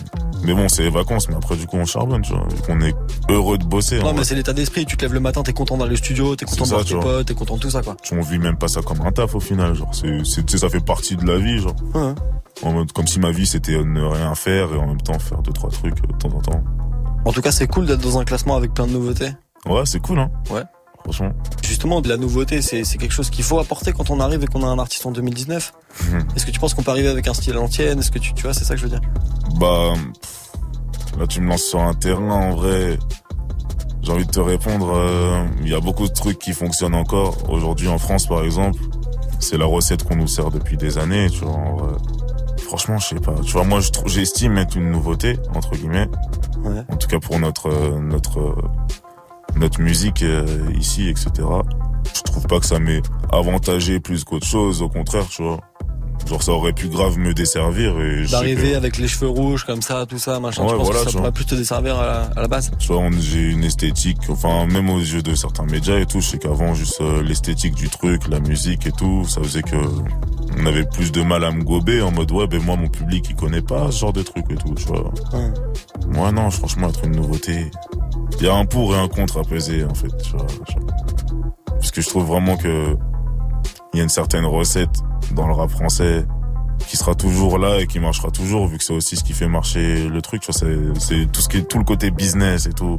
[0.44, 2.46] Mais bon, c'est les vacances, mais après, du coup, on charbonne, tu vois.
[2.66, 2.94] Qu'on est
[3.28, 3.98] heureux de bosser.
[3.98, 4.86] Non, mais c'est l'état d'esprit.
[4.86, 6.94] Tu te lèves le matin, t'es content d'aller au studio, t'es content de voir tes
[6.94, 7.02] vois.
[7.02, 7.96] potes, t'es content de tout ça, quoi.
[8.12, 10.84] on vit même pas ça comme un taf au final genre c'est c'est ça fait
[10.84, 12.14] partie de la vie genre Ouais.
[12.62, 15.42] En mode comme si ma vie c'était ne rien faire et en même temps faire
[15.42, 16.64] deux trois trucs euh, de temps en temps
[17.24, 19.30] En tout cas, c'est cool d'être dans un classement avec plein de nouveautés.
[19.66, 20.62] ouais c'est cool hein Ouais.
[21.02, 21.32] franchement
[21.64, 24.62] Justement, de la nouveauté, c'est quelque chose qu'il faut apporter quand on arrive et qu'on
[24.64, 25.72] a un artiste en 2019.
[26.10, 26.24] Mhm.
[26.34, 27.98] Est-ce que tu penses qu'on peut arriver avec un style à l'ancienne?
[28.00, 29.00] Est-ce que tu, tu vois, c'est ça que je veux dire?
[29.60, 29.92] Bah
[31.18, 32.98] là tu me lances sur un terrain en vrai
[34.02, 37.50] j'ai envie de te répondre euh, il y a beaucoup de trucs qui fonctionnent encore
[37.50, 38.78] aujourd'hui en France par exemple
[39.40, 41.96] c'est la recette qu'on nous sert depuis des années, tu vois.
[42.68, 43.34] Franchement, je sais pas.
[43.44, 46.08] Tu vois, moi, j'estime être une nouveauté entre guillemets.
[46.88, 48.54] En tout cas pour notre notre
[49.56, 51.30] notre musique euh, ici, etc.
[52.14, 53.02] Je trouve pas que ça m'est
[53.32, 54.82] avantagé plus qu'autre chose.
[54.82, 55.60] Au contraire, tu vois.
[56.26, 60.04] Genre ça aurait pu grave me desservir et d'arriver avec les cheveux rouges comme ça,
[60.06, 60.62] tout ça, machin.
[60.62, 62.70] Ouais, je pense voilà, que ça pourrait plus te desservir à la, base.
[62.78, 66.20] Tu vois, j'ai une esthétique, enfin même aux yeux de certains médias et tout.
[66.20, 69.76] Je sais qu'avant juste euh, l'esthétique du truc, la musique et tout, ça faisait que
[70.60, 73.26] on avait plus de mal à me gober en mode ouais, ben moi mon public
[73.30, 75.12] il connaît pas ce genre de trucs et tout, tu vois.
[76.08, 77.70] Moi non, franchement être une nouveauté.
[78.40, 80.46] Il y a un pour et un contre à peser en fait, tu vois.
[81.66, 82.96] Parce que je trouve vraiment que
[83.94, 86.26] il y a une certaine recette dans le rap français
[86.86, 89.48] qui sera toujours là et qui marchera toujours vu que c'est aussi ce qui fait
[89.48, 92.72] marcher le truc tu vois c'est tout ce qui est tout le côté business et
[92.72, 92.98] tout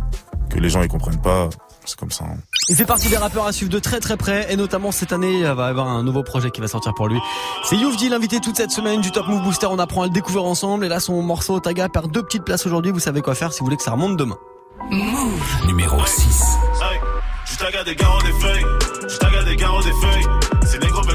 [0.50, 1.50] que les gens ils comprennent pas.
[1.86, 2.38] C'est comme ça hein.
[2.68, 5.40] il fait partie des rappeurs à suivre de très très près et notamment cette année
[5.40, 7.20] il va y avoir un nouveau projet qui va sortir pour lui.
[7.64, 9.68] C'est Youvdi l'invité toute cette semaine du Top Move Booster.
[9.72, 10.86] On apprend à le découvrir ensemble.
[10.86, 12.92] Et là son morceau Taga perd deux petites places aujourd'hui.
[12.92, 14.38] Vous savez quoi faire si vous voulez que ça remonte demain.
[14.92, 15.68] Move.
[15.68, 16.44] Numéro 6
[17.46, 18.66] Je taga des garants des feuilles
[19.08, 20.59] Je taga des garants des feuilles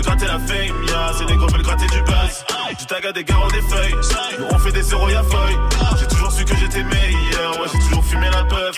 [0.05, 1.13] gratter la fame yeah.
[1.19, 2.45] Ces négros veulent gratter du buzz.
[2.79, 3.95] Je taga des garants des feuilles.
[4.39, 5.57] Nous on fait des zéros y'a feuille.
[5.99, 7.61] J'ai toujours su que j'étais meilleur.
[7.61, 8.73] Ouais j'ai toujours fumé la peur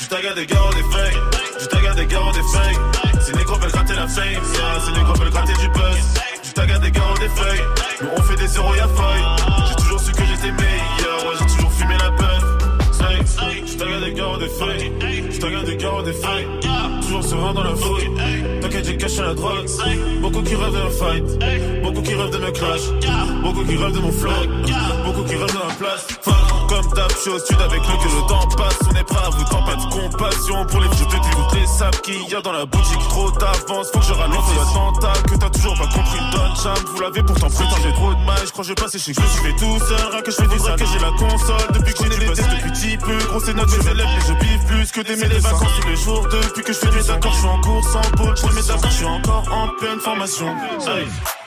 [0.00, 1.18] Je taga des garants des feuilles.
[1.60, 2.78] Je taga des garants des feuilles.
[3.20, 4.80] Ces négros veulent gratter la fame yeah.
[4.84, 5.98] Ces négros veulent gratter du buzz.
[6.42, 7.64] Je taga des garants des feuilles.
[8.02, 9.24] Nous on fait des zéros y'a feuille.
[9.68, 11.26] J'ai toujours su que j'étais meilleur.
[11.26, 11.61] Ouais j'ai toujours
[13.76, 14.92] t'inquiète des gars des feuilles.
[15.40, 16.46] T'inquiète des gars des feuilles.
[17.02, 18.10] Toujours serein dans la fouille.
[18.60, 19.66] T'inquiète, j'ai caché la drogue.
[20.20, 21.82] Beaucoup qui rêvent de la fight.
[21.82, 22.80] Beaucoup qui rêvent de me clash.
[23.42, 24.30] Beaucoup qui rêvent de mon flow.
[25.04, 26.06] Beaucoup qui rêvent de la place.
[26.72, 28.78] Comme d'hab, je suis au sud avec nous que le temps passe.
[28.88, 32.00] On est prêt à vous pas de compassion pour les vieux de toutes les sables
[32.00, 32.98] qu'il y a dans la boutique.
[33.10, 35.12] Trop d'avance, faut que je ralentisse l'attentat.
[35.28, 36.74] Que t'as toujours pas compris, Don Cham.
[36.94, 38.38] Vous l'avez pourtant prétendu j'ai trop de mal.
[38.46, 39.20] Je crois que je vais passer chez vous.
[39.20, 41.72] Je fais tout seul, rien que je fais du que j'ai la console.
[41.74, 43.18] Depuis que j'ai des tests depuis petit peu.
[43.28, 46.26] Gros, c'est notre élèves, mais je biffe plus que des les vacances tous les jours.
[46.32, 48.34] Depuis que je fais mes accords, je suis en course en pôle.
[48.34, 50.56] Je mes accords, je suis encore en pleine formation.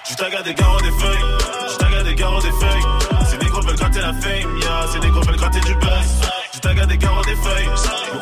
[0.07, 0.13] Je
[0.43, 1.25] des garros des feuilles.
[1.67, 2.83] Je des garros des feuilles.
[3.27, 4.85] C'est des gros veulent gratter la fame, yeah.
[4.91, 6.21] C'est des gros veulent gratter du buzz.
[6.53, 7.69] Je des garros des feuilles.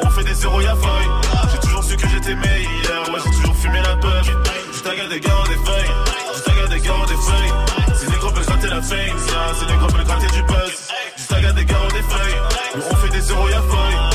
[0.02, 1.10] On fait des zéros, y'a feuille.
[1.52, 3.10] J'ai toujours su que j'étais meilleur.
[3.10, 4.24] Ouais, j'ai toujours fumé la peur.
[4.24, 5.91] Je des garros des feuilles.
[6.36, 7.54] Je des garros des feuilles.
[7.96, 9.54] C'est des gros veulent gratter la fame, yeah.
[9.60, 10.89] C'est des gros veulent gratter du buzz.
[11.17, 12.86] Je des garros des feuilles.
[12.91, 14.12] On fait des zéros, y'a feuille.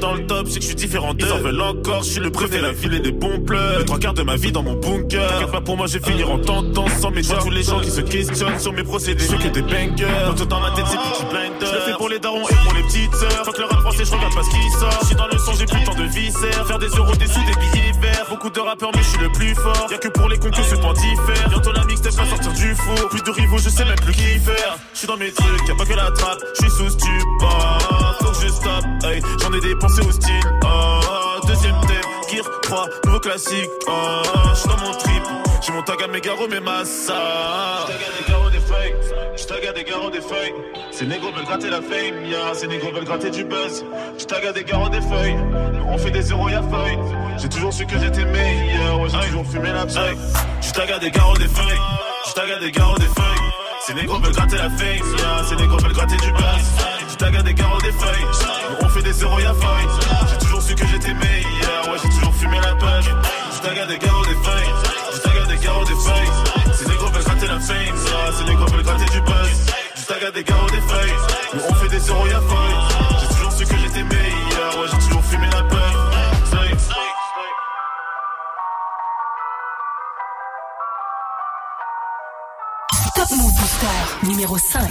[0.00, 2.30] Dans le top, c'est que je suis différent Ils en veulent encore, je suis le
[2.30, 3.78] préfet, la ville et des bons pleurs.
[3.78, 5.28] Les trois quarts de ma vie dans mon bunker.
[5.28, 7.90] T'inquiète pas pour moi, je vais finir en tentant sans mes tous les gens qui
[7.90, 9.24] se questionnent sur mes procédés.
[9.24, 10.06] Je que des bangers.
[10.26, 11.66] Quand dans ma tête, c'est petit blinder.
[11.66, 13.44] Je le fais pour les darons et pour les petites sœurs.
[13.44, 14.98] Faut que le rap français, je regarde pas ce qui sort.
[15.02, 16.66] Je suis dans le son, j'ai plus tant de viscères.
[16.66, 18.26] Faire des euros, des sous, des billets verts.
[18.28, 19.86] Beaucoup de rappeurs, mais je suis le plus fort.
[19.90, 21.48] Y'a que pour les cons que ce point diffère.
[21.48, 23.08] Bientôt la mixtape va sortir du four.
[23.10, 24.78] Plus de rivaux, je sais même plus qui faire.
[24.92, 26.40] Je suis dans mes trucs, y'a pas que la trappe.
[26.54, 27.99] Je suis sous stupor.
[28.32, 28.84] Je stoppe.
[29.40, 30.40] J'en ai dépensé au style.
[30.64, 33.70] Oh, deuxième thème, Gear 3, nouveau classique.
[33.86, 34.22] Oh,
[34.54, 35.22] j'suis dans mon trip.
[35.60, 37.12] J'ai mon tag à mes garros, mes massas.
[37.86, 38.94] J'tag des garros, des feuilles.
[39.36, 40.54] J'tag des garros, des feuilles.
[40.90, 42.54] Ces négros veulent gratter la fame, yeah.
[42.54, 43.84] Ces négros veulent gratter du buzz.
[44.18, 45.36] J'tag des garros, des feuilles.
[45.88, 46.98] On fait des zéros, y'a feuille.
[47.36, 49.00] J'ai toujours su que j'étais meilleur.
[49.00, 50.16] Ouais, j'ai toujours fumé la feuille.
[50.62, 51.80] J'tag des garros, des feuilles.
[52.28, 53.50] J'tag des garros, des feuilles.
[53.86, 55.44] Ces négros veulent gratter la fame, yeah.
[55.48, 56.99] Ces négros veulent gratter du buzz.
[57.20, 58.26] J'tag des garros, des feuilles.
[58.80, 59.88] On fait des zéros, y'a feuille.
[60.30, 61.92] J'ai toujours su que j'étais meilleur.
[61.92, 63.14] Ouais, j'ai toujours fumé la page.
[63.56, 64.72] J'tag des garros, des feuilles.
[65.16, 66.74] J'tag des garros, des feuilles.
[66.78, 68.32] Ces négros veulent gratter la fame, yeah.
[68.38, 69.66] Ces négros veulent gratter du buzz.
[69.96, 71.12] J'tag des garros, des feuilles.
[71.68, 73.20] On fait des zéros, y'a feuille.
[73.20, 74.78] J'ai toujours su que j'étais meilleur.
[74.78, 75.80] Ouais, j'ai toujours fumé la page.
[83.14, 84.90] Top Move Booster numéro 5.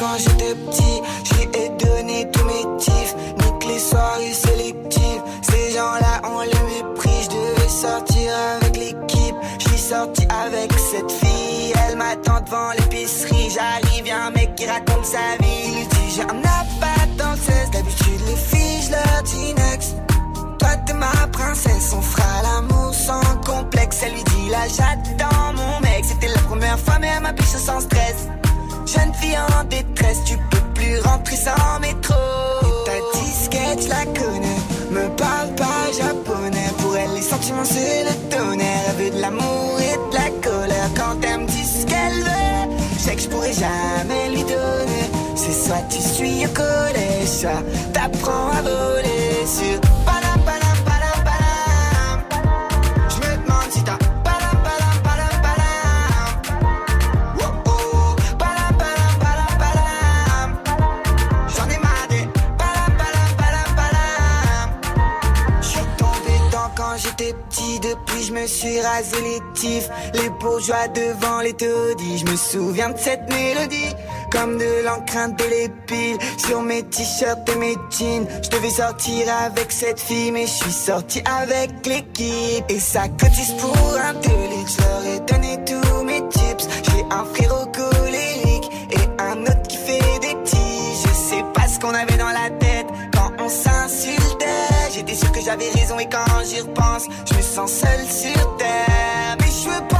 [0.00, 1.02] Quand j'étais petit.
[1.24, 3.14] J'lui ai donné tous mes tifs.
[3.38, 5.22] Nique les soirées sélectives.
[5.42, 7.28] Ces gens-là, on les méprise.
[7.28, 9.36] J'devais sortir avec l'équipe.
[9.58, 11.72] J'suis sorti avec cette fille.
[11.86, 13.50] Elle m'attend devant l'épicerie.
[13.54, 15.82] J'arrive, y'a un mec qui raconte sa vie.
[15.82, 17.70] Il dit, j'ai un appart dans le 16.
[17.72, 19.96] D'habitude, les filles, j'leur dis next.
[20.58, 20.94] Toi, t'es
[21.32, 23.98] princesse, on fera l'amour sans complexe.
[24.02, 26.04] Elle lui dit là j'attends mon mec.
[26.04, 28.28] C'était la première fois, mais elle m'a piché sans stress.
[28.92, 32.14] Jeune fille en détresse, tu peux plus rentrer sans métro.
[32.62, 34.60] Et ta disquette, je la connais.
[34.90, 36.70] Me parle pas japonais.
[36.78, 38.82] Pour elle, les sentiments, c'est le tonnerre.
[38.88, 40.90] Elle veut de l'amour et de la colère.
[40.96, 45.06] Quand elle me dit ce qu'elle veut, je sais que je pourrais jamais lui donner.
[45.36, 47.62] C'est soit tu suis au collège, soit
[47.92, 49.80] t'apprends à voler sur
[67.08, 69.88] depuis je me suis rasé les tifs.
[70.14, 73.94] Les bourgeois devant les taudis Je me souviens de cette mélodie.
[74.30, 78.26] Comme de l'encre de l'épile Sur mes t-shirts et mes jeans.
[78.42, 82.64] Je devais sortir avec cette fille Mais je suis sorti avec l'équipe.
[82.68, 86.68] Et ça cotise pour un télé Je leur ai donné tous mes tips.
[86.84, 90.56] J'ai un frérot colérique Et un autre qui fait des petits.
[91.04, 92.59] Je sais pas ce qu'on avait dans la tête
[95.10, 99.36] J'étais sûr que j'avais raison et quand j'y repense, je me sens seul sur terre.
[99.40, 99.99] Mais je veux pas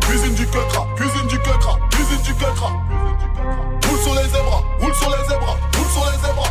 [0.00, 2.72] Cuisine du quecra, cuisine du quecra, cuisine du quecra.
[3.88, 6.50] Roule sur les zébras, roule sur les zébras, roule sur les zébras.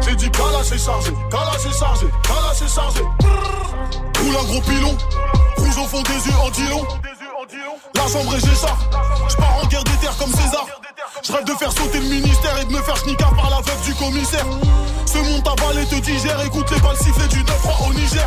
[0.00, 3.02] J'ai dit calache et chargé, calache et chargé, calache et chargé.
[3.02, 4.96] Roule un gros pilon,
[5.56, 6.86] rouge au fond des yeux en dilon.
[7.94, 8.80] La chambre est j'écharpe,
[9.28, 10.66] j'pars en guerre des terres comme César.
[11.22, 13.82] Je rêve de faire sauter le ministère et de me faire schnicard par la veuve
[13.84, 14.46] du commissaire.
[15.06, 18.26] Ce monde t'avale et te digère, écoute les balles sifflées du 9 au Niger.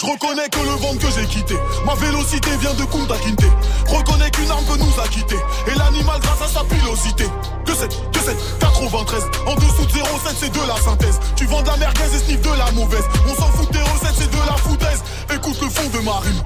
[0.00, 1.54] Je reconnais que le ventre que j'ai quitté,
[1.84, 3.44] ma vélocité vient de Kunta Kinte.
[3.88, 7.26] Reconnais qu'une arme peut nous acquitter, et l'animal grâce à sa pilosité.
[7.66, 11.20] 27, 27, 93, en dessous de 07 c'est de la synthèse.
[11.36, 13.04] Tu vends de la merguez et sniff de la mauvaise.
[13.30, 15.02] On s'en fout des recettes, c'est de la foutaise.
[15.34, 16.42] Écoute le fond de ma rime,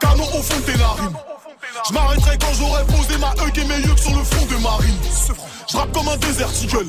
[0.00, 1.16] canon au fond de tes narines.
[1.88, 4.98] Je m'arrêterai quand j'aurai posé ma hug et mes yeux sur le front de marine.
[5.70, 6.88] Je rappe comme un désert, gueule.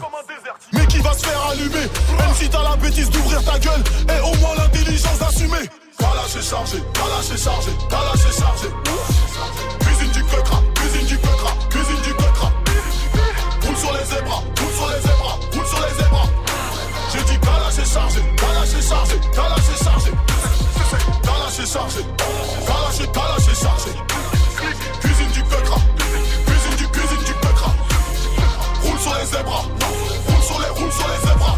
[0.74, 1.88] Mais qui va se faire allumer?
[2.18, 5.70] Même si t'as la bêtise d'ouvrir ta gueule, et au moins l'intelligence d'assumer.
[6.00, 8.68] Voilà, c'est chargé, voilà, c'est chargé, voilà, c'est chargé.
[9.80, 12.52] Cuisine du cotra, cuisine du cotra, cuisine du cotra.
[13.66, 16.28] Roule sur les zébras, roule sur les zébras, roule sur les zébras.
[17.14, 20.12] J'ai dit Kala c'est chargé, Kala c'est chargé, Kala c'est chargé.
[21.24, 22.02] Kala c'est chargé,
[23.14, 23.92] Kala c'est chargé.
[29.28, 29.64] zébras.
[30.28, 31.58] Roule sur les, roule sur les zébras.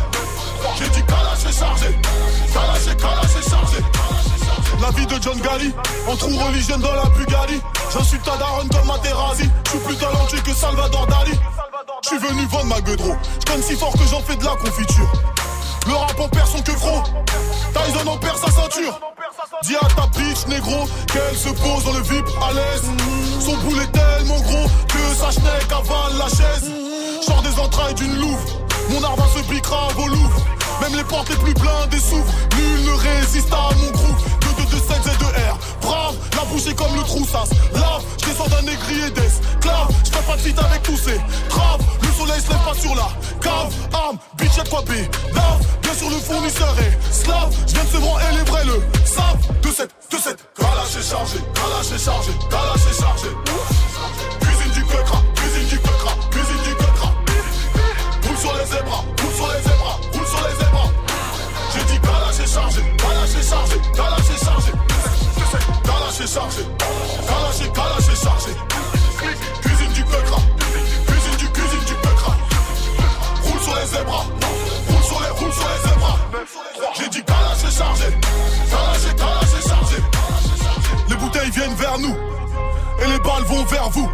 [0.78, 1.99] J'ai dit calage et chargé.
[2.53, 3.78] Calage et calage et chargé.
[4.82, 5.74] La vie de John Gali,
[6.07, 7.61] on trou religion dans la Bugatti.
[7.93, 9.49] J'insulte ta daronne comme Materazzi.
[9.65, 11.38] Je suis plus talentueux que Salvador Dali.
[12.03, 13.15] Je suis venu vendre ma gueudreau.
[13.47, 15.11] Je si fort que j'en fais de la confiture.
[15.88, 17.01] Le rap en perd son quevreau
[17.74, 18.99] Tyson en perd sa ceinture
[19.63, 22.84] Dis à ta bitch négro qu'elle se pose dans le VIP à l'aise
[23.39, 26.88] Son boule est tellement gros que sa chenec avale la chaise
[27.22, 28.45] Sors des entrailles d'une louve.
[28.89, 30.09] Mon arbre se piquera à vos.
[30.82, 32.34] Même les portes les plus blindées s'ouvrent.
[32.57, 34.17] Nul ne résiste à mon groupe.
[34.57, 35.57] 2, 2, 7, Z, 2, R.
[35.82, 37.49] Brave, la bouche est comme le troussas.
[37.74, 39.89] Lave, je descends d'un aigri et d'esclave.
[40.05, 41.82] Je fais pas de feat avec tous ces graves.
[42.01, 43.09] Le soleil se lève pas sur la
[43.41, 43.74] cave.
[43.93, 44.91] Arme, bitch, y'a quoi B.
[45.34, 47.53] Lave, bien sûr le fournisseur est slave.
[47.67, 49.38] Je viens de se branler les vrais le savent.
[49.61, 50.38] 2, 7, 2, 7.
[50.57, 53.28] Galache est chargé, galache est chargé, galache est chargé.
[54.39, 55.22] Cuisine du quecra.
[58.39, 60.89] Roule sur les zébras, roule sur les zébras, roule sur les zébras.
[61.73, 64.71] J'ai dit t'as lâché chargé, t'as lâché chargé, t'as lâché chargé.
[65.83, 66.63] T'as lâché chargé,
[67.27, 68.51] t'as lâché, t'as lâché chargé.
[69.61, 70.65] Cuisine du peucra, hein.
[71.05, 72.31] cuisine du, cuisine du peucra.
[72.31, 73.03] Hein.
[73.43, 74.25] Roule sur les zébras,
[74.87, 76.17] roule sur les, roule sur les zébras.
[76.97, 78.05] J'ai dit t'as lâché chargé,
[78.71, 79.97] t'as lâché, t'as lâché chargé.
[81.09, 82.15] Les bouteilles viennent vers nous,
[83.03, 84.09] et les balles vont vers vous.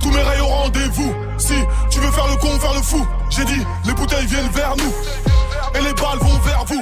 [0.00, 1.31] Tous mes rayons rendez-vous.
[1.42, 1.54] Si
[1.90, 3.04] tu veux faire le con, faire le fou.
[3.30, 4.94] J'ai dit, les bouteilles viennent vers nous.
[5.74, 6.80] Et les balles vont vers vous.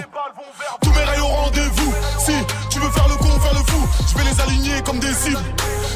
[0.83, 1.95] Tous mes rayons au rendez-vous.
[2.19, 2.33] Si
[2.69, 3.89] tu veux faire le con, faire le fou.
[4.07, 5.41] Je vais les aligner comme des cibles.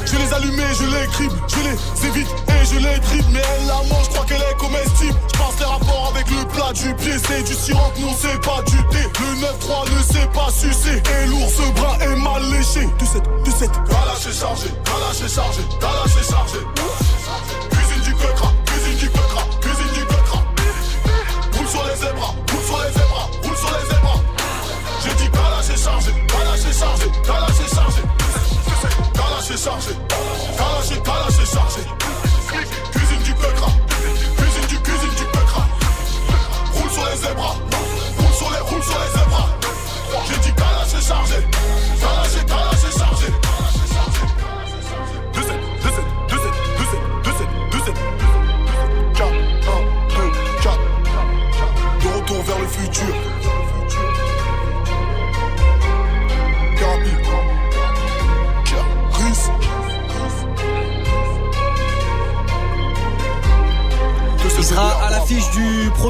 [0.07, 1.35] Je vais les allumer, je les crible.
[1.47, 3.33] Je les évite et je les dribble.
[3.33, 5.19] Mais elle la mange, je crois qu'elle est comestible.
[5.31, 7.17] Je pense les rapports avec le plat du pied.
[7.29, 9.05] C'est du sirop, non, c'est pas du thé.
[9.21, 11.03] Le 9-3 ne sait pas sucer.
[11.21, 12.89] Et l'ours brun est mal léché.
[12.99, 13.71] Du 7, du 7.
[13.91, 16.59] Kalash est chargé, Kalash est chargé, Kalash est chargé.
[22.05, 24.21] Zébras, roule sur les zébras, roule sur les zébras.
[25.03, 28.03] J'ai dit Kalash est chargé, Kalash est chargé, Kalash est chargé.
[29.15, 29.93] Kalash est chargé,
[31.43, 31.83] est chargé.
[32.93, 33.71] Cuisine du Pekra,
[34.37, 35.67] cuisine du cuisine du Pekra.
[36.75, 37.57] Roule sur les zébras,
[38.19, 39.49] roule sur les, roule sur les zébras.
[40.29, 41.37] J'ai dit Kalash est chargé,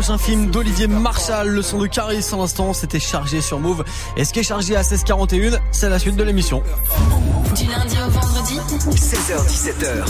[0.05, 1.49] prochain film d'Olivier Marshall.
[1.49, 3.85] Le son de Caris en l'instant, c'était chargé sur Move.
[4.19, 6.63] Et ce qui est chargé à 16h41, c'est la suite de l'émission.
[7.57, 8.59] Du lundi au vendredi
[8.91, 10.05] 16h17h.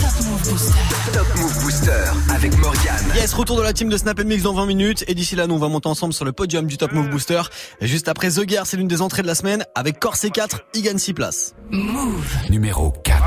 [1.13, 3.05] Top Move Booster avec Morgane.
[3.15, 5.05] Yes, retour de la team de Snap Mix dans 20 minutes.
[5.07, 7.43] Et d'ici là, nous on va monter ensemble sur le podium du Top Move Booster.
[7.79, 9.63] Et juste après The Guerre, c'est l'une des entrées de la semaine.
[9.75, 11.55] Avec Corset 4, il gagne 6 places.
[11.71, 12.21] Move.
[12.49, 13.23] Numéro 4.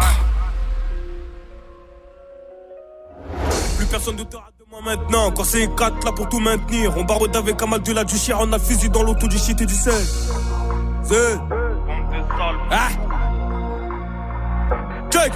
[3.78, 5.30] Plus personne ne moi maintenant.
[5.30, 6.96] Quand c'est 4 là pour tout maintenir.
[6.96, 8.36] On barode avec un mal de la du chien.
[8.40, 10.04] On a fusil dans l'auto du shit et du sel.
[11.04, 11.38] C'est.
[12.70, 12.88] Ah!
[15.10, 15.32] Check!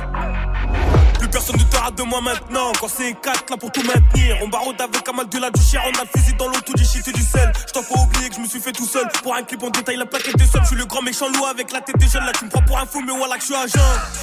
[1.33, 2.73] Personne ne te rate de moi maintenant.
[2.79, 4.37] Quand c'est 4 là pour tout maintenir.
[4.43, 5.81] On barode avec un mal de la du chien.
[5.87, 7.51] On a le fusil dans l'auto du shit et du sel.
[7.67, 9.09] Je t'en faut oublier que je me suis fait tout seul.
[9.23, 10.63] Pour un clip, on détaille la plaquette des sommes.
[10.63, 12.25] Je suis le grand méchant loup avec la tête des jeunes.
[12.25, 13.79] Là, tu me prends pour un fou, mais voilà que je suis agent.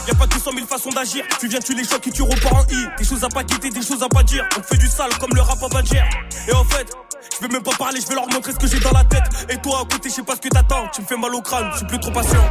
[0.08, 1.26] Y a pas 200 000 façons d'agir.
[1.40, 2.88] Tu viens, tu les chocs et tu repars en I.
[2.98, 4.48] Des choses à pas quitter, des choses à pas dire.
[4.58, 6.04] On fait du sale comme le rap à Badger.
[6.48, 6.88] Et en fait,
[7.34, 9.24] je vais même pas parler, je vais leur montrer ce que j'ai dans la tête.
[9.50, 10.88] Et toi, à côté, je sais pas ce que t'attends.
[10.94, 12.50] Tu me fais mal au crâne, je suis plus trop patient.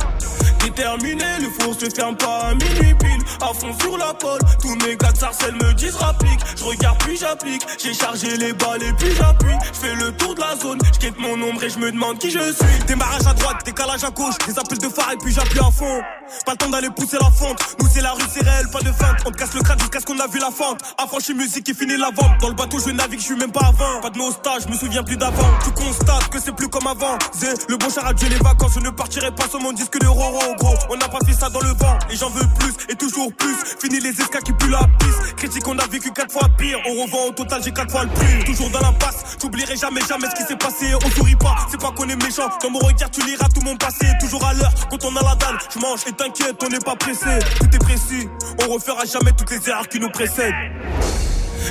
[0.64, 3.22] Déterminé, le four se ferme pas à minuit pile.
[3.40, 6.40] À fond sur la pole, tous mes gars de sarcelles me disent rapplique.
[6.56, 9.54] Je regarde puis j'applique, j'ai chargé les balles et puis j'appuie.
[9.72, 12.18] Je fais le tour de la zone, je quitte mon ombre et je me demande
[12.18, 12.84] qui je suis.
[12.86, 16.00] Démarrage à droite, décalage à gauche, des appels de phare et puis j'appuie à fond.
[16.44, 18.92] Pas le temps d'aller pousser la fente, nous c'est la rue, c'est réel, pas de
[18.92, 19.16] feinte.
[19.26, 20.80] On te casse le crâne jusqu'à ce qu'on a vu la fente.
[20.98, 22.40] Affranchi musique et fini la vente.
[22.40, 24.00] Dans le bateau, je navigue, je suis même pas 20.
[24.02, 25.50] Pas de nostalgie, je me souviens plus d'avant.
[25.64, 27.18] Tu constates que c'est plus comme avant.
[27.34, 30.06] Zé, le bon char a les vacances, je ne partirai pas sur mon disque de
[30.06, 30.74] Roro, gros.
[30.90, 33.54] On n'a pas fait ça dans le vent, et j'en veux plus, et toujours plus.
[33.80, 35.36] Fini les escas qui puent la piste.
[35.36, 36.78] Critique, on a vécu quatre fois pire.
[36.86, 38.44] On revend au total, j'ai quatre fois le prix.
[38.44, 40.94] Toujours dans l'impasse, j'oublierai jamais, jamais ce qui s'est passé.
[40.94, 42.48] On sourit pas, c'est pas qu'on est méchant.
[42.62, 44.06] Dans mon regard, tu liras tout mon passé.
[44.20, 46.96] Toujours à l'heure, quand on a la dalle, je mange et t'inquiète, on n'est pas
[46.96, 47.38] pressé.
[47.60, 48.28] Tout est précis,
[48.66, 50.54] on refera jamais toutes les erreurs qui nous précèdent.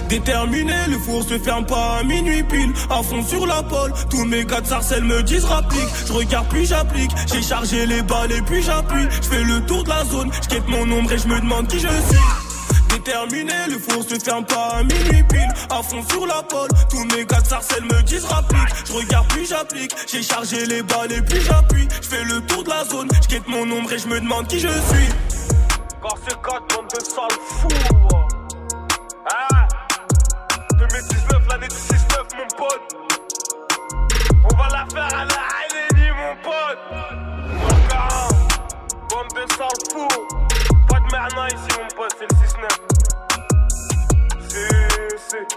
[0.09, 2.73] Déterminé, le four se ferme pas à minuit pile.
[2.89, 5.89] À fond sur la pole, tous mes gars de sarcelles me disent rapplique.
[6.07, 9.07] Je regarde puis j'applique, j'ai chargé les balles et puis j'appuie.
[9.21, 11.79] Je fais le tour de la zone, je mon ombre et je me demande qui
[11.79, 12.47] je suis.
[12.89, 15.53] Déterminé, le four se ferme pas à minuit pile.
[15.69, 18.59] À fond sur la pole, tous mes gars de sarcelles me disent rapplique.
[18.85, 21.88] Je regarde puis j'applique, j'ai chargé les balles et puis j'appuie.
[22.01, 24.59] Je fais le tour de la zone, je mon ombre et je me demande qui
[24.59, 25.09] je suis.
[26.01, 27.67] Car c'est 4 bande de sales fous.
[29.29, 29.57] Ah 2019,
[31.47, 31.97] l'année du 6-9,
[32.37, 32.95] mon pote.
[34.43, 36.79] On va la faire à la Heidi, mon pote.
[37.61, 38.27] Donc, ah,
[39.09, 40.17] bande de sales fous.
[40.87, 42.67] Pas de merna ici, mon pote, c'est le 6-9.
[44.49, 45.47] C'est, c'est.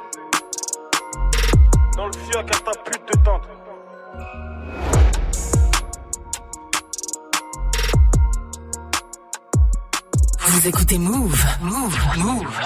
[1.97, 3.47] Dans le fioc à ta pute de tente.
[10.47, 11.45] Vous écoutez Move.
[11.62, 11.99] Move.
[12.18, 12.61] Move.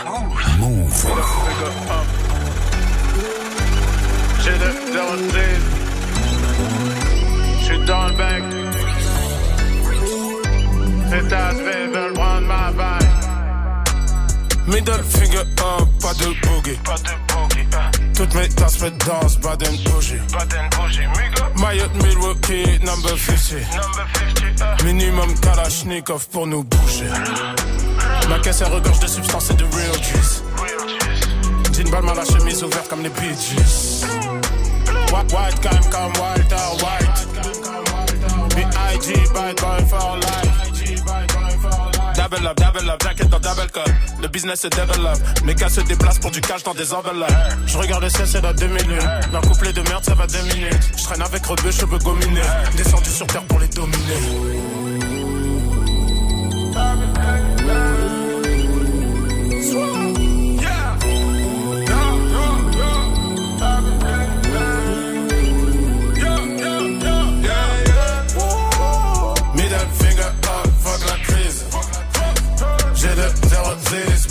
[0.59, 2.54] Move.
[4.45, 5.65] J'ai de, de reprise.
[7.63, 8.45] J'suis dans le bec.
[11.11, 13.09] Les tasses veulent prendre ma balle.
[14.67, 16.79] Middle finger up, pas de boogie.
[16.85, 17.91] Pas de boogie, hein.
[18.15, 20.17] Toutes mes tasses me dansent, baden bougie.
[20.33, 21.07] Pas d'un bougie.
[21.57, 23.61] Mayotte, Milwaukee, number 50.
[23.73, 24.85] Number 50, hein.
[24.85, 27.09] Minimum Kalashnikov pour nous bouger.
[28.29, 30.43] Ma caisse elle regorge de substances et de real juice.
[31.73, 33.35] Jean Balmain la chemise ouverte comme les Bee
[35.15, 37.19] White, white comme comme Walter White.
[38.57, 39.15] B.I.G.
[39.33, 40.55] bad boy for life.
[42.17, 43.93] Double up, double up, jacket dans double cut.
[44.21, 45.19] Le business se développe.
[45.45, 47.31] Mes gars se déplacent pour du cash dans des enveloppes.
[47.67, 49.07] Je regarde le ciel, c'est dans deux minutes.
[49.31, 50.81] Leur couplet de merde, ça va deux minutes.
[50.99, 52.41] Je traîne avec rebeu, cheveux gominés.
[52.77, 53.99] Descendu sur terre pour les dominer.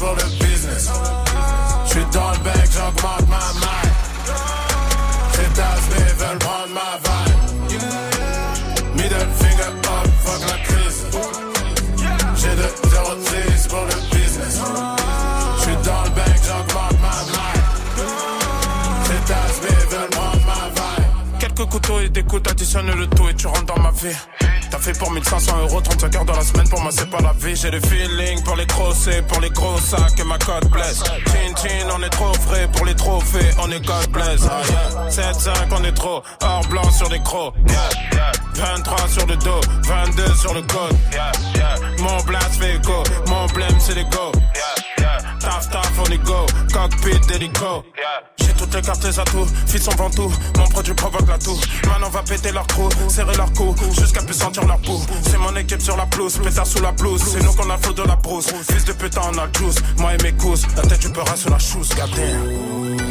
[0.04, 0.89] Pour le business.
[1.86, 3.84] J'suis dans le bec, j'augmente ma main.
[5.34, 7.41] Ces tasses veulent prendre ma vibe.
[8.95, 10.99] Middle finger up, fuck la crise.
[12.36, 13.16] J'ai de 0
[13.70, 15.03] pour le business.
[21.74, 24.15] Couteaux et des coups, additionne le tout et tu rentres dans ma vie.
[24.69, 27.34] T'as fait pour 1500 euros, 35 heures dans la semaine, pour moi c'est pas la
[27.34, 27.55] vie.
[27.55, 31.03] J'ai le feeling pour les crosser, pour les gros sacs et ma code blesse.
[31.26, 34.41] Chin chin, on est trop frais pour les trophées, on est God bless.
[34.47, 37.55] Ah, 7-5, on est trop hors blanc sur les crocs.
[38.53, 40.95] 23 sur le dos, 22 sur le code.
[41.97, 44.32] Mon blast fait go, mon blême c'est les go.
[45.39, 47.84] Taf taf on est go, cockpit d'hélico
[48.64, 49.47] toutes les cartes des atouts.
[49.68, 51.60] Fils vend tout, mon produit provoque la toux.
[51.86, 54.99] Maintenant on va péter leur trou, serrer leur cou, jusqu'à plus sentir leur peau.
[55.24, 57.22] C'est mon équipe sur la pelouse, pétard sous la blouse.
[57.22, 58.54] C'est nous qu'on a flot de la brousse.
[58.72, 59.76] Fils de putain, on a le juice.
[59.97, 63.04] Moi et mes cousses, la tête du peur sur la chousse, goddamn.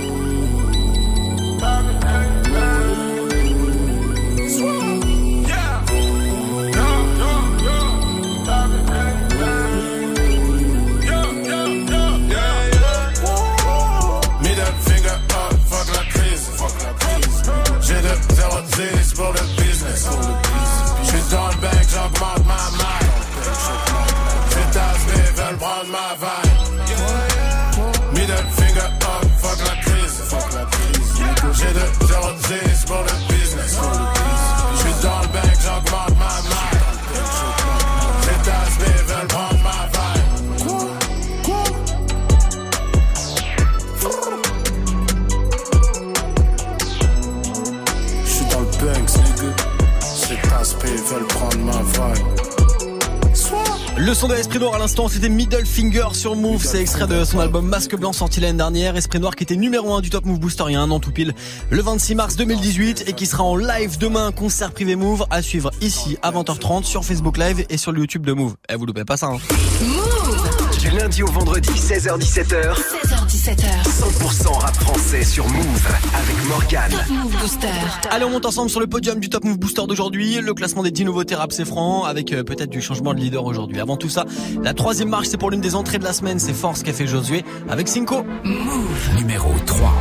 [55.82, 56.64] Finger sur Move.
[56.64, 58.94] C'est extrait de son album Masque Blanc sorti l'année dernière.
[58.94, 61.00] Esprit Noir qui était numéro 1 du Top Move Booster il y a un an
[61.00, 61.34] tout pile,
[61.70, 65.72] le 26 mars 2018 et qui sera en live demain, concert privé Move à suivre
[65.80, 68.54] ici à 20h30 sur Facebook Live et sur le YouTube de Move.
[68.68, 69.38] Eh, vous loupez pas ça, hein.
[69.80, 72.74] Move du lundi au vendredi, 16h17h.
[72.74, 73.31] 16h17h.
[73.42, 76.88] 100% rap français sur Move avec Morgan.
[76.92, 77.66] Top Move Booster.
[78.08, 80.40] Allez, on monte ensemble sur le podium du Top Move Booster d'aujourd'hui.
[80.40, 83.44] Le classement des 10 nouveautés rap c'est franc avec euh, peut-être du changement de leader
[83.44, 83.80] aujourd'hui.
[83.80, 84.26] Avant tout ça,
[84.62, 86.38] la troisième marche c'est pour l'une des entrées de la semaine.
[86.38, 88.24] C'est Force qu'a fait Josué avec Cinco.
[88.44, 89.16] Move.
[89.16, 89.92] Numéro 3.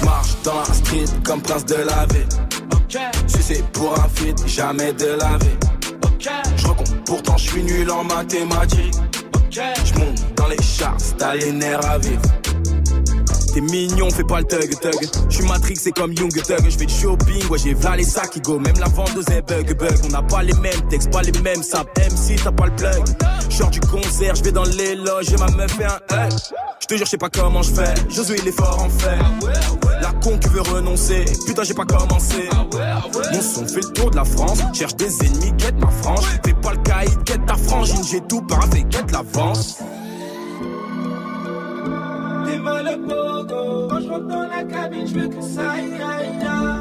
[0.00, 2.26] Je marche dans la street comme prince de la ville.
[2.72, 2.98] Okay.
[3.28, 5.56] c'est pour un feat, jamais de la vie.
[6.14, 6.30] Okay.
[6.56, 6.66] Je
[7.06, 8.96] pourtant je suis nul en mathématiques.
[9.52, 12.22] Je monte dans les chars, t'as les nerfs à vivre.
[13.52, 15.08] T'es mignon, fais pas le tug tug.
[15.28, 16.68] J'suis Matrix, c'est comme Young Thug.
[16.68, 18.58] J'fais du shopping, ouais j'ai v'là les sacs qui go.
[18.58, 19.98] Même la vendeuse est bug bug.
[20.04, 21.90] On n'a pas les mêmes textes, pas les mêmes saps.
[21.98, 23.04] MC, t'as pas le plug.
[23.48, 26.32] J'sors du concert, j'vais dans les loges et ma meuf fait un hug.
[26.80, 27.94] J'te jure, j'sais pas comment j'fais.
[28.08, 29.18] Josué, il est fort en fait.
[30.00, 31.24] La con qui veut renoncer.
[31.46, 32.48] Putain, j'ai pas commencé.
[33.32, 34.60] Mon son fait le tour de la France.
[34.72, 36.24] Cherche des ennemis, quête ma frange.
[36.44, 38.02] Fais pas le caïd, quête ta frangine.
[38.10, 39.78] J'ai tout paravé, quête l'avance
[42.90, 43.88] le pogo.
[43.88, 46.80] Quand je rentre dans la cabine, je veux que ça aille, aille, aille.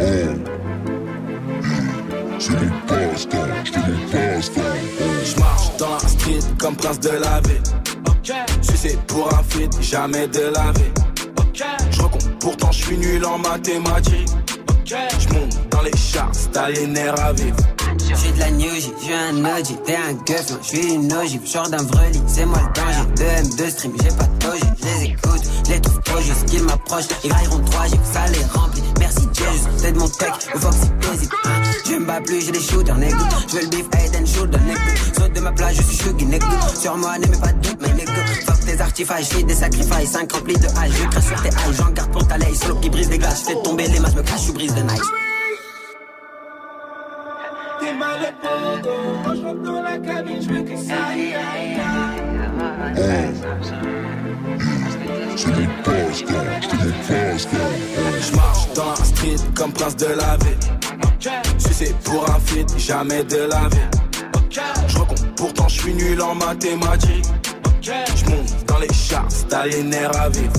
[0.00, 0.48] Oh.
[2.38, 2.54] C'est
[2.86, 5.24] passe-temps, c'est.
[5.24, 7.62] Je marche dans la street comme prince de la ville.
[8.06, 8.32] Ok.
[8.62, 10.92] c'est pour un feat, jamais de la vie.
[11.38, 11.64] Ok.
[11.90, 12.02] Je
[12.40, 14.28] pourtant je suis nul en mathématiques.
[14.70, 14.94] Ok.
[15.18, 17.56] Je monte dans les chars, t'as les nerfs à vivre.
[18.14, 21.82] J'suis de la new j'suis un OG, t'es un gueuf, j'suis une ogive, genre d'un
[21.82, 23.08] vreli, c'est moi le danger.
[23.16, 27.08] De M2 stream, j'ai pas de toge, les écoute, les trouve trop juste qu'ils m'approchent.
[27.24, 28.82] Ils railleront 3 j'ai ça les remplit.
[28.98, 30.88] Merci Jesus, c'est de mon tech, le Foxy.
[31.44, 31.62] Hein.
[31.86, 33.28] Je me bats plus, j'ai des shooters, nègre.
[33.48, 34.80] J'veux le beef, head and shoulder, nègre.
[35.16, 36.46] Saute de ma plage, je suis chuggy, nègre.
[36.80, 38.12] Sur moi, n'aimez pas de doute, mais nègre.
[38.46, 40.90] Fuck tes artifices, j'fais des sacrifices, 5 remplis de hache.
[40.92, 43.44] Je crache sur tes haches, j'en garde pour ta lay, solo qui brise des glaces.
[43.44, 45.27] J'fais tomber les masses, me cache, je brise de nice.
[47.98, 48.96] Mal le pogo.
[49.24, 51.34] Quand je rentre dans la cabine, je veux que ça aille.
[58.20, 60.58] Je marche dans la street comme prince de la ville.
[61.58, 63.88] Si c'est pour un feat, jamais de la vie.
[64.88, 67.26] Je recompte, pourtant je suis nul en mathématiques.
[67.80, 70.52] Je monte dans les chars, t'as les nerfs à vivre.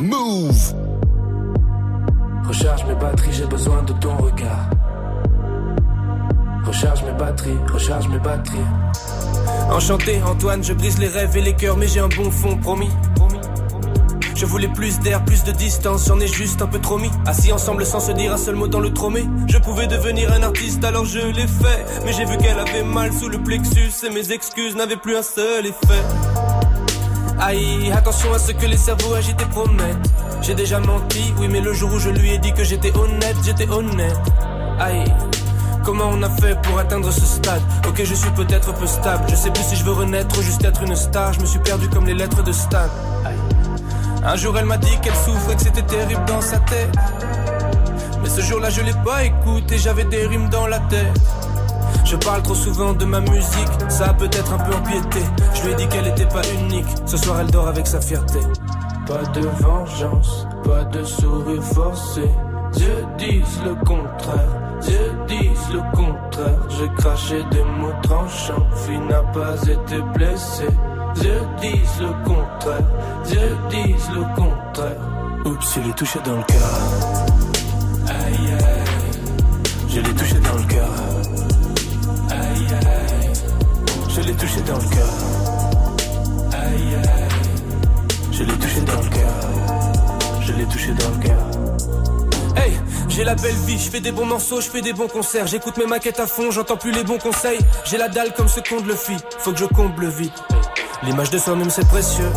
[0.00, 0.74] Move.
[2.46, 4.70] Recharge mes batteries, j'ai besoin de ton regard.
[6.64, 8.58] Recharge mes batteries, recharge mes batteries.
[9.72, 12.90] Enchanté, Antoine, je brise les rêves et les cœurs, mais j'ai un bon fond, promis.
[14.36, 17.10] Je voulais plus d'air, plus de distance, j'en ai juste un peu trop mis.
[17.26, 19.24] Assis ensemble sans se dire un seul mot dans le tromé.
[19.48, 22.04] Je pouvais devenir un artiste, alors je l'ai fait.
[22.04, 25.22] Mais j'ai vu qu'elle avait mal sous le plexus et mes excuses n'avaient plus un
[25.22, 26.37] seul effet.
[27.40, 29.96] Aïe, attention à ce que les cerveaux agités promettent.
[30.42, 33.36] J'ai déjà menti, oui, mais le jour où je lui ai dit que j'étais honnête,
[33.44, 34.18] j'étais honnête.
[34.80, 35.04] Aïe.
[35.84, 37.62] Comment on a fait pour atteindre ce stade?
[37.88, 39.24] Ok, je suis peut-être peu stable.
[39.30, 41.32] Je sais plus si je veux renaître ou juste être une star.
[41.32, 42.88] Je me suis perdu comme les lettres de Stan.
[44.24, 46.94] Un jour, elle m'a dit qu'elle souffrait, que c'était terrible dans sa tête.
[48.22, 51.20] Mais ce jour-là, je l'ai pas écouté, j'avais des rimes dans la tête.
[52.04, 55.20] Je parle trop souvent de ma musique, ça a peut-être un peu empiété.
[55.54, 56.86] Je lui ai dit qu'elle était pas unique.
[57.06, 58.40] Ce soir, elle dort avec sa fierté.
[59.06, 62.28] Pas de vengeance, pas de sourire forcé.
[62.72, 66.60] Dieu disent le contraire, Dieu disent le contraire.
[66.68, 70.68] J'ai craché des mots tranchants, fille n'a pas été blessée.
[71.14, 72.86] Dieu disent le contraire,
[73.24, 75.00] Dieu disent le contraire.
[75.46, 76.70] Oups, je l'ai touché dans le cœur.
[78.08, 79.20] Aïe aïe,
[79.88, 81.17] je l'ai touché dans le cœur.
[84.08, 85.08] Je l'ai touché dans le cœur.
[88.32, 89.34] Je l'ai touché dans le cœur.
[90.40, 91.46] Je l'ai touché dans le cœur.
[92.56, 92.72] Hey,
[93.08, 95.76] j'ai la belle vie, je fais des bons morceaux, je fais des bons concerts, j'écoute
[95.76, 97.58] mes maquettes à fond, j'entends plus les bons conseils.
[97.84, 100.42] J'ai la dalle comme ce qu'on le fit, faut que je comble vite.
[101.02, 102.30] L'image de soi-même c'est précieux.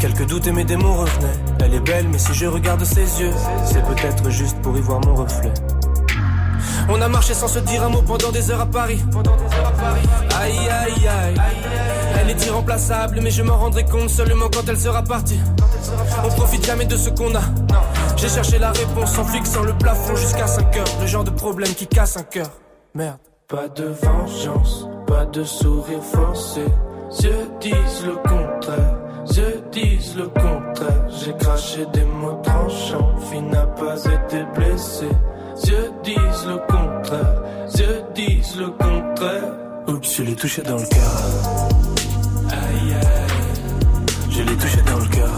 [0.00, 1.38] Quelques doutes et mes démons revenaient.
[1.64, 3.32] Elle est belle, mais si je regarde ses yeux,
[3.64, 5.52] c'est peut-être juste pour y voir mon reflet.
[6.88, 9.02] On a marché sans se dire un mot pendant des heures à Paris.
[10.40, 11.34] Aïe aïe aïe.
[12.20, 15.40] Elle est irremplaçable, mais je m'en rendrai compte seulement quand elle sera partie.
[16.24, 17.42] On profite jamais de ce qu'on a.
[18.16, 20.86] J'ai cherché la réponse en fixant le plafond jusqu'à 5 heures.
[21.00, 22.50] Le genre de problème qui casse un cœur.
[22.94, 23.18] Merde.
[23.48, 26.64] Pas de vengeance, pas de sourire forcé.
[27.20, 31.06] Dieu disent le contraire, Dieu disent le contraire.
[31.08, 35.10] J'ai craché des mots tranchants, fille n'a pas été blessée.
[35.64, 37.42] Dieu disent le contraire,
[37.74, 39.52] Dieu disent le contraire.
[39.88, 41.16] Oups, je l'ai touché dans le cœur.
[42.50, 45.30] Aïe aïe, je l'ai touché dans le cœur.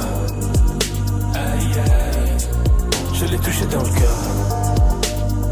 [1.34, 2.36] Aïe aïe,
[3.14, 4.18] je l'ai touché dans le cœur.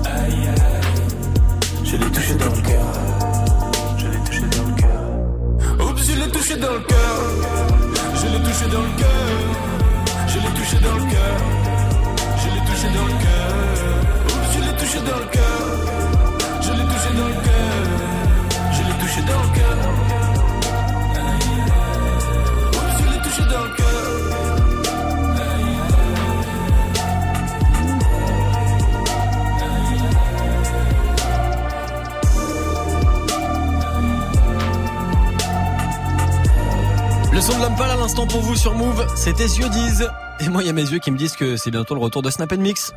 [0.05, 2.87] Aïe aïe, je l'ai touché dans le cœur.
[3.99, 5.89] Je l'ai touché dans le cœur.
[5.89, 7.17] Oups, je l'ai touché dans le cœur.
[8.15, 9.27] Je l'ai touché dans le cœur.
[10.29, 11.39] Je l'ai touché dans le cœur.
[12.43, 13.96] Je l'ai touché dans le cœur.
[14.97, 15.65] Touché dans le cœur.
[16.63, 17.77] Je l'ai touché dans le cœur.
[18.73, 19.77] Je l'ai touché dans le cœur.
[22.99, 23.87] Je l'ai touché dans le cœur.
[37.33, 39.67] Le son de Lampal à l'instant pour vous sur Move, c'était yeux.
[40.41, 42.23] Et moi, il y a mes yeux qui me disent que c'est bientôt le retour
[42.23, 42.95] de Snap Mix.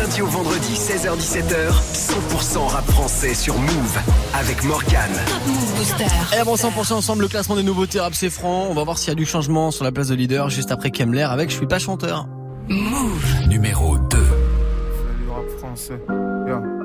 [0.00, 3.98] Lundi au vendredi, 16h-17h, 100% rap français sur Move
[4.34, 5.10] avec Morgane.
[5.46, 6.04] Move Booster.
[6.34, 8.68] Et avant 100% ensemble, le classement des nouveautés rap c'est franc.
[8.70, 10.90] On va voir s'il y a du changement sur la place de leader juste après
[10.90, 12.26] Kemler avec Je suis pas chanteur.
[12.68, 13.48] Move.
[13.48, 14.16] Numéro 2.
[14.16, 16.00] Salut rap français.
[16.46, 16.79] Yeah.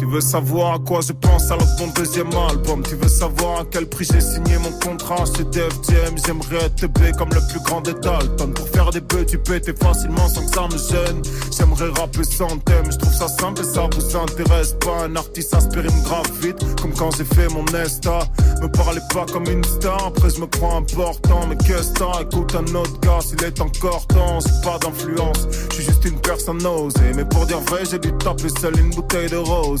[0.00, 2.82] Tu veux savoir à quoi je pense alors ton deuxième album.
[2.82, 5.26] Tu veux savoir à quel prix j'ai signé mon contrat.
[5.36, 8.54] Chez Def Jam J'aimerais être B comme le plus grand des Dalton.
[8.54, 11.20] Pour faire des bœufs tu pétais facilement sans que ça me gêne.
[11.54, 15.04] J'aimerais rapper sans thème, je trouve ça simple et ça vous intéresse pas.
[15.04, 18.20] Un artiste aspirine grave vite comme quand j'ai fait mon Nesta
[18.62, 22.54] Me parlez pas comme une star, après je me crois important Mais qu'est-ce que écoute
[22.54, 26.64] un autre gars s'il est encore temps J'ai pas d'influence, je suis juste une personne
[26.66, 29.80] osée Mais pour dire vrai j'ai dû taper seul une bouteille de rose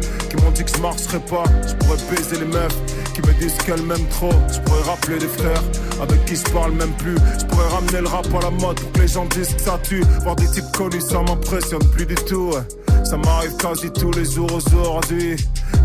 [0.29, 1.43] qui m'ont dit que je marcherais pas.
[1.67, 2.77] Je pourrais baiser les meufs
[3.27, 4.33] me disent qu'elles m'aiment trop.
[4.53, 5.63] Je pourrais rappeler des frères
[6.01, 7.15] avec qui je parle même plus.
[7.39, 9.79] Je pourrais ramener le rap à la mode pour que les gens disent que ça
[9.83, 10.03] tue.
[10.23, 12.51] Voir des types connus ça m'impressionne plus du tout
[13.03, 15.35] Ça m'arrive quasi tous les jours aujourd'hui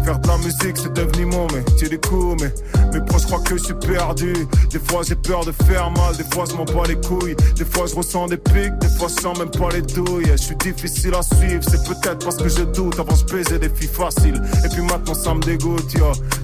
[0.05, 2.53] Faire de la musique c'est devenu mon métier du coup Mais
[2.93, 4.33] mes proches croient que je suis perdu.
[4.71, 7.37] Des fois j'ai peur de faire mal Des fois je m'en bats les couilles.
[7.57, 10.31] Des fois je ressens des pics Des fois je sens même pas les douilles.
[10.33, 12.99] Je suis difficile à suivre C'est peut-être parce que je doute.
[12.99, 14.41] Avant je baisais des filles faciles.
[14.65, 15.95] Et puis maintenant ça me dégoûte.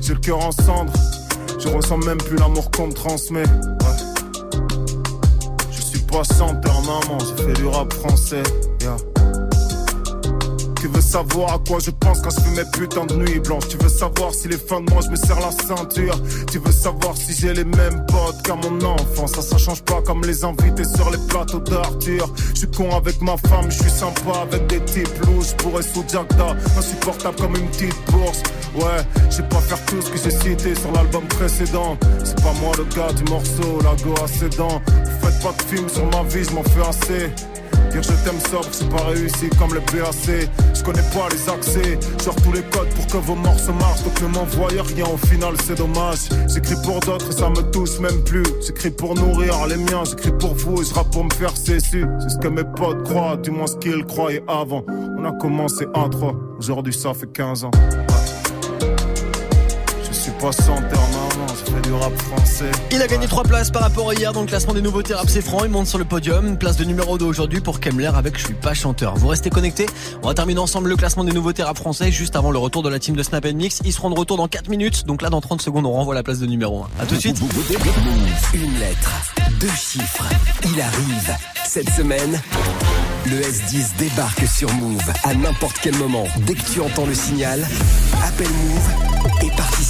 [0.01, 0.53] J'ai le cœur en
[1.59, 3.45] Je ressens même plus l'amour qu'on me transmet.
[5.71, 8.43] Je suis pas chanteur maman J'ai fait du rap français
[10.83, 13.69] tu veux savoir à quoi je pense quand je fais mes putains de nuits blanches.
[13.69, 16.21] Tu veux savoir si les fins de mois je me serre la ceinture.
[16.51, 19.29] Tu veux savoir si j'ai les mêmes potes qu'à mon enfant.
[19.29, 22.29] Ça ça change pas comme les invités sur les plateaux d'Arthur.
[22.55, 25.55] Je suis con avec ma femme, je suis sympa avec des types louches.
[25.59, 28.43] Pourrais sous Jagda, insupportable comme une petite bourse.
[28.75, 31.97] Ouais, j'ai pas faire tout ce que j'ai cité sur l'album précédent.
[32.25, 34.83] C'est pas moi le gars du morceau, la go à ses dents.
[35.21, 37.62] Faites pas de film sur ma vie, je m'en fais assez
[37.95, 40.49] Je t'aime sobre, c'est pas réussi comme le PAC.
[40.75, 44.03] Je connais pas les accès, genre tous les codes pour que vos morceaux marchent.
[44.03, 46.29] Donc ne m'envoyez rien, au final c'est dommage.
[46.49, 48.45] J'écris pour d'autres et ça me touche même plus.
[48.67, 52.05] J'écris pour nourrir les miens, j'écris pour vous et je pour me faire cesser.
[52.21, 54.85] C'est ce que mes potes croient, du moins ce qu'ils croyaient avant.
[54.89, 57.71] On a commencé à 3, aujourd'hui ça fait 15 ans.
[60.09, 61.22] Je suis pas sans terme
[61.81, 62.71] du rap français.
[62.91, 65.29] Il a gagné 3 places par rapport à hier dans le classement des nouveautés rap
[65.29, 65.65] c'est franc.
[65.65, 66.59] Il monte sur le podium.
[66.59, 69.17] Place de numéro 2 aujourd'hui pour Kemler avec Je suis pas chanteur.
[69.17, 69.87] Vous restez connectés.
[70.23, 72.89] On va terminer ensemble le classement des nouveautés rap français juste avant le retour de
[72.89, 73.81] la team de Snap Mix.
[73.85, 75.07] Ils seront de retour dans 4 minutes.
[75.07, 77.03] Donc là, dans 30 secondes, on renvoie la place de numéro 1.
[77.03, 77.41] A tout de suite.
[78.55, 79.13] Une lettre,
[79.61, 80.29] deux chiffres.
[80.65, 81.37] Il arrive.
[81.65, 82.41] Cette semaine,
[83.27, 86.25] le S10 débarque sur Move à n'importe quel moment.
[86.47, 87.67] Dès que tu entends le signal,
[88.23, 89.12] appelle Move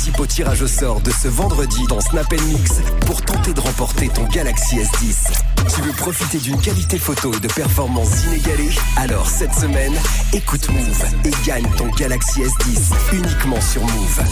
[0.02, 4.08] participe au tirage au sort de ce vendredi dans Snap Mix pour tenter de remporter
[4.08, 5.30] ton Galaxy S10.
[5.72, 8.70] Tu veux profiter d'une qualité photo et de performances inégalées?
[8.96, 9.94] Alors cette semaine,
[10.32, 14.22] écoute Move et gagne ton Galaxy S10 uniquement sur Move.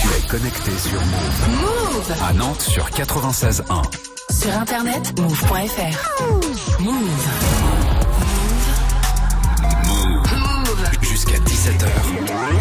[0.00, 1.60] Tu es connecté sur Move.
[1.60, 3.82] Move À Nantes sur 96.1.
[4.30, 6.80] Sur internet, move.fr.
[6.80, 7.75] Move.
[11.66, 11.88] 17h.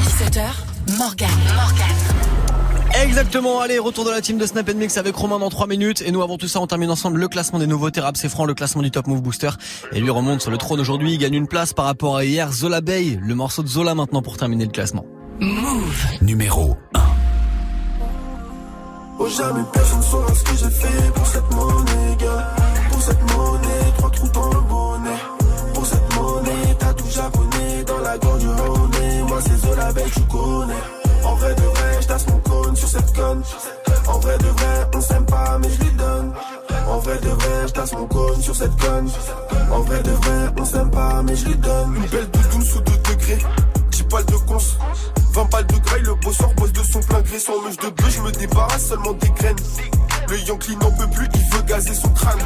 [0.01, 1.29] 17h, Morgan.
[1.55, 3.03] Morgan.
[3.03, 6.01] Exactement, allez, retour de la team de Snap Mix avec Romain dans 3 minutes.
[6.01, 8.45] Et nous, avant tout ça, on termine ensemble le classement des nouveaux rap c'est franc,
[8.45, 9.51] le classement du Top Move Booster.
[9.91, 12.51] Et lui remonte sur le trône aujourd'hui, il gagne une place par rapport à hier.
[12.51, 15.05] Zola Bay, le morceau de Zola maintenant pour terminer le classement.
[15.39, 16.05] Move.
[16.23, 16.99] Numéro 1.
[19.19, 22.55] Oh jamais personne saura ce que j'ai fait pour cette monnaie, gars.
[22.89, 24.84] Pour cette monnaie, trois trous dans le.
[31.23, 33.41] En vrai de vrai, j'tasse mon cône sur cette conne.
[34.07, 36.33] En vrai de vrai, on s'aime pas, mais je lui donne.
[36.87, 39.09] En vrai de vrai, j'tasse mon cône sur cette conne.
[39.71, 41.95] En vrai de vrai, on s'aime pas, mais je lui donne.
[41.95, 43.39] Une belle doudoune sous 2 degrés.
[43.91, 44.57] 10 balles de cons.
[45.33, 47.39] 20 balles de graille, le bosseur bosse de son plein gré.
[47.39, 49.55] Sans mèche de bœuf, je me débarrasse seulement des graines.
[50.27, 52.39] Le Yankee n'en peut plus, il veut gazer son crâne.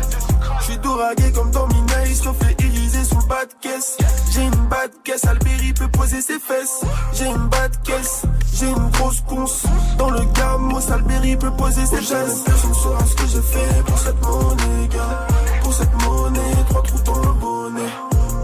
[0.62, 3.98] J'suis doragué comme dans Mina, il se refait iriser sous le bas de caisse.
[4.34, 6.82] J'ai une bas de caisse, Alberi peut poser ses fesses.
[7.14, 8.24] J'ai une bas de caisse,
[8.54, 9.64] j'ai une grosse conce.
[9.98, 12.44] Dans le gamos, Alberi peut poser ses fesses.
[12.46, 15.28] Personne saura ce que j'ai fait pour cette monnaie, gars.
[15.64, 17.90] Pour cette monnaie, trois trous dans le bonnet.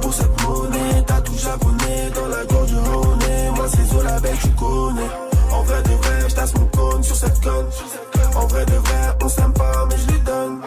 [0.02, 2.76] Pour cette monnaie, t'as tout japonais dans la gorge du.
[3.56, 5.10] Moi c'est Zola Belle, tu connais.
[5.52, 7.68] En vrai de vrai, j'tasse mon cône sur cette conne.
[8.36, 10.62] En vrai de vrai, on s'aime pas, mais je lui donne.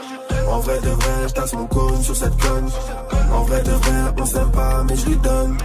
[0.50, 2.70] En vrai de vrai, j'tasse mon cône sur cette conne.
[3.32, 5.56] En vrai de vrai, on s'aime pas, mais je lui donne.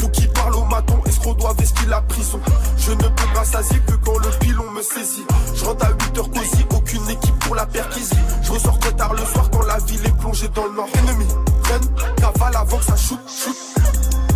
[0.00, 2.40] Pour qui parle au maton, escroc doit vestir la prison?
[2.76, 5.26] Je ne peux rassasier que quand le pilon me saisit.
[5.54, 8.16] Je rentre à 8h cosy, aucune équipe pour la perquisition.
[8.42, 10.88] Je ressors très tard le soir quand la ville est plongée dans le nord.
[10.94, 11.26] Ennemi,
[11.64, 13.56] run, cavale avant que ça shoot, shoot.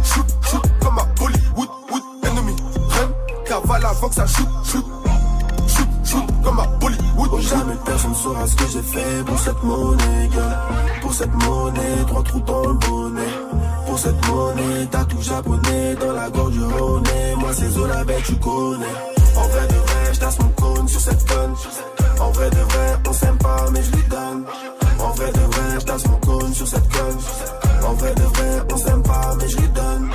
[0.05, 2.57] Shoot, shoot, comme à Bollywood, wood, ennemi,
[2.91, 3.11] run,
[3.45, 4.27] cavale avant que ça.
[4.27, 4.85] Shoot, shoot,
[6.43, 6.63] comme.
[7.35, 10.69] Oh, jamais personne saura ce que j'ai fait pour cette monnaie, gars.
[11.01, 13.33] Pour cette monnaie, trois trous dans le bonnet.
[13.87, 14.87] pour cette monnaie.
[14.91, 17.05] T'as tout japonais dans la gorge du Rhône.
[17.39, 18.95] Moi c'est Zola, ben tu connais.
[19.37, 21.55] En vrai de vrai, j'tasse mon cône sur cette conne.
[22.21, 24.45] En vrai de vrai, on s'aime pas, mais je lui donne.
[24.99, 27.19] En vrai de vrai, j'tasse mon cône sur cette conne.
[27.87, 30.11] En vrai de vrai, on s'aime pas, mais je lui donne.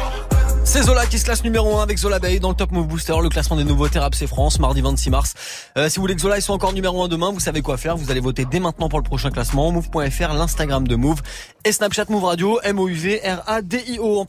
[0.78, 3.16] C'est Zola qui se classe numéro 1 avec Zola Bay dans le Top Move Booster,
[3.20, 5.34] le classement des nouveaux Thérapes c'est France, mardi 26 mars.
[5.76, 7.98] Euh, si vous voulez que Zola soit encore numéro 1 demain, vous savez quoi faire,
[7.98, 11.24] vous allez voter dès maintenant pour le prochain classement, move.fr, l'Instagram de Move
[11.66, 14.20] et Snapchat Move Radio, M-O-U-V-R-A-D-I-O.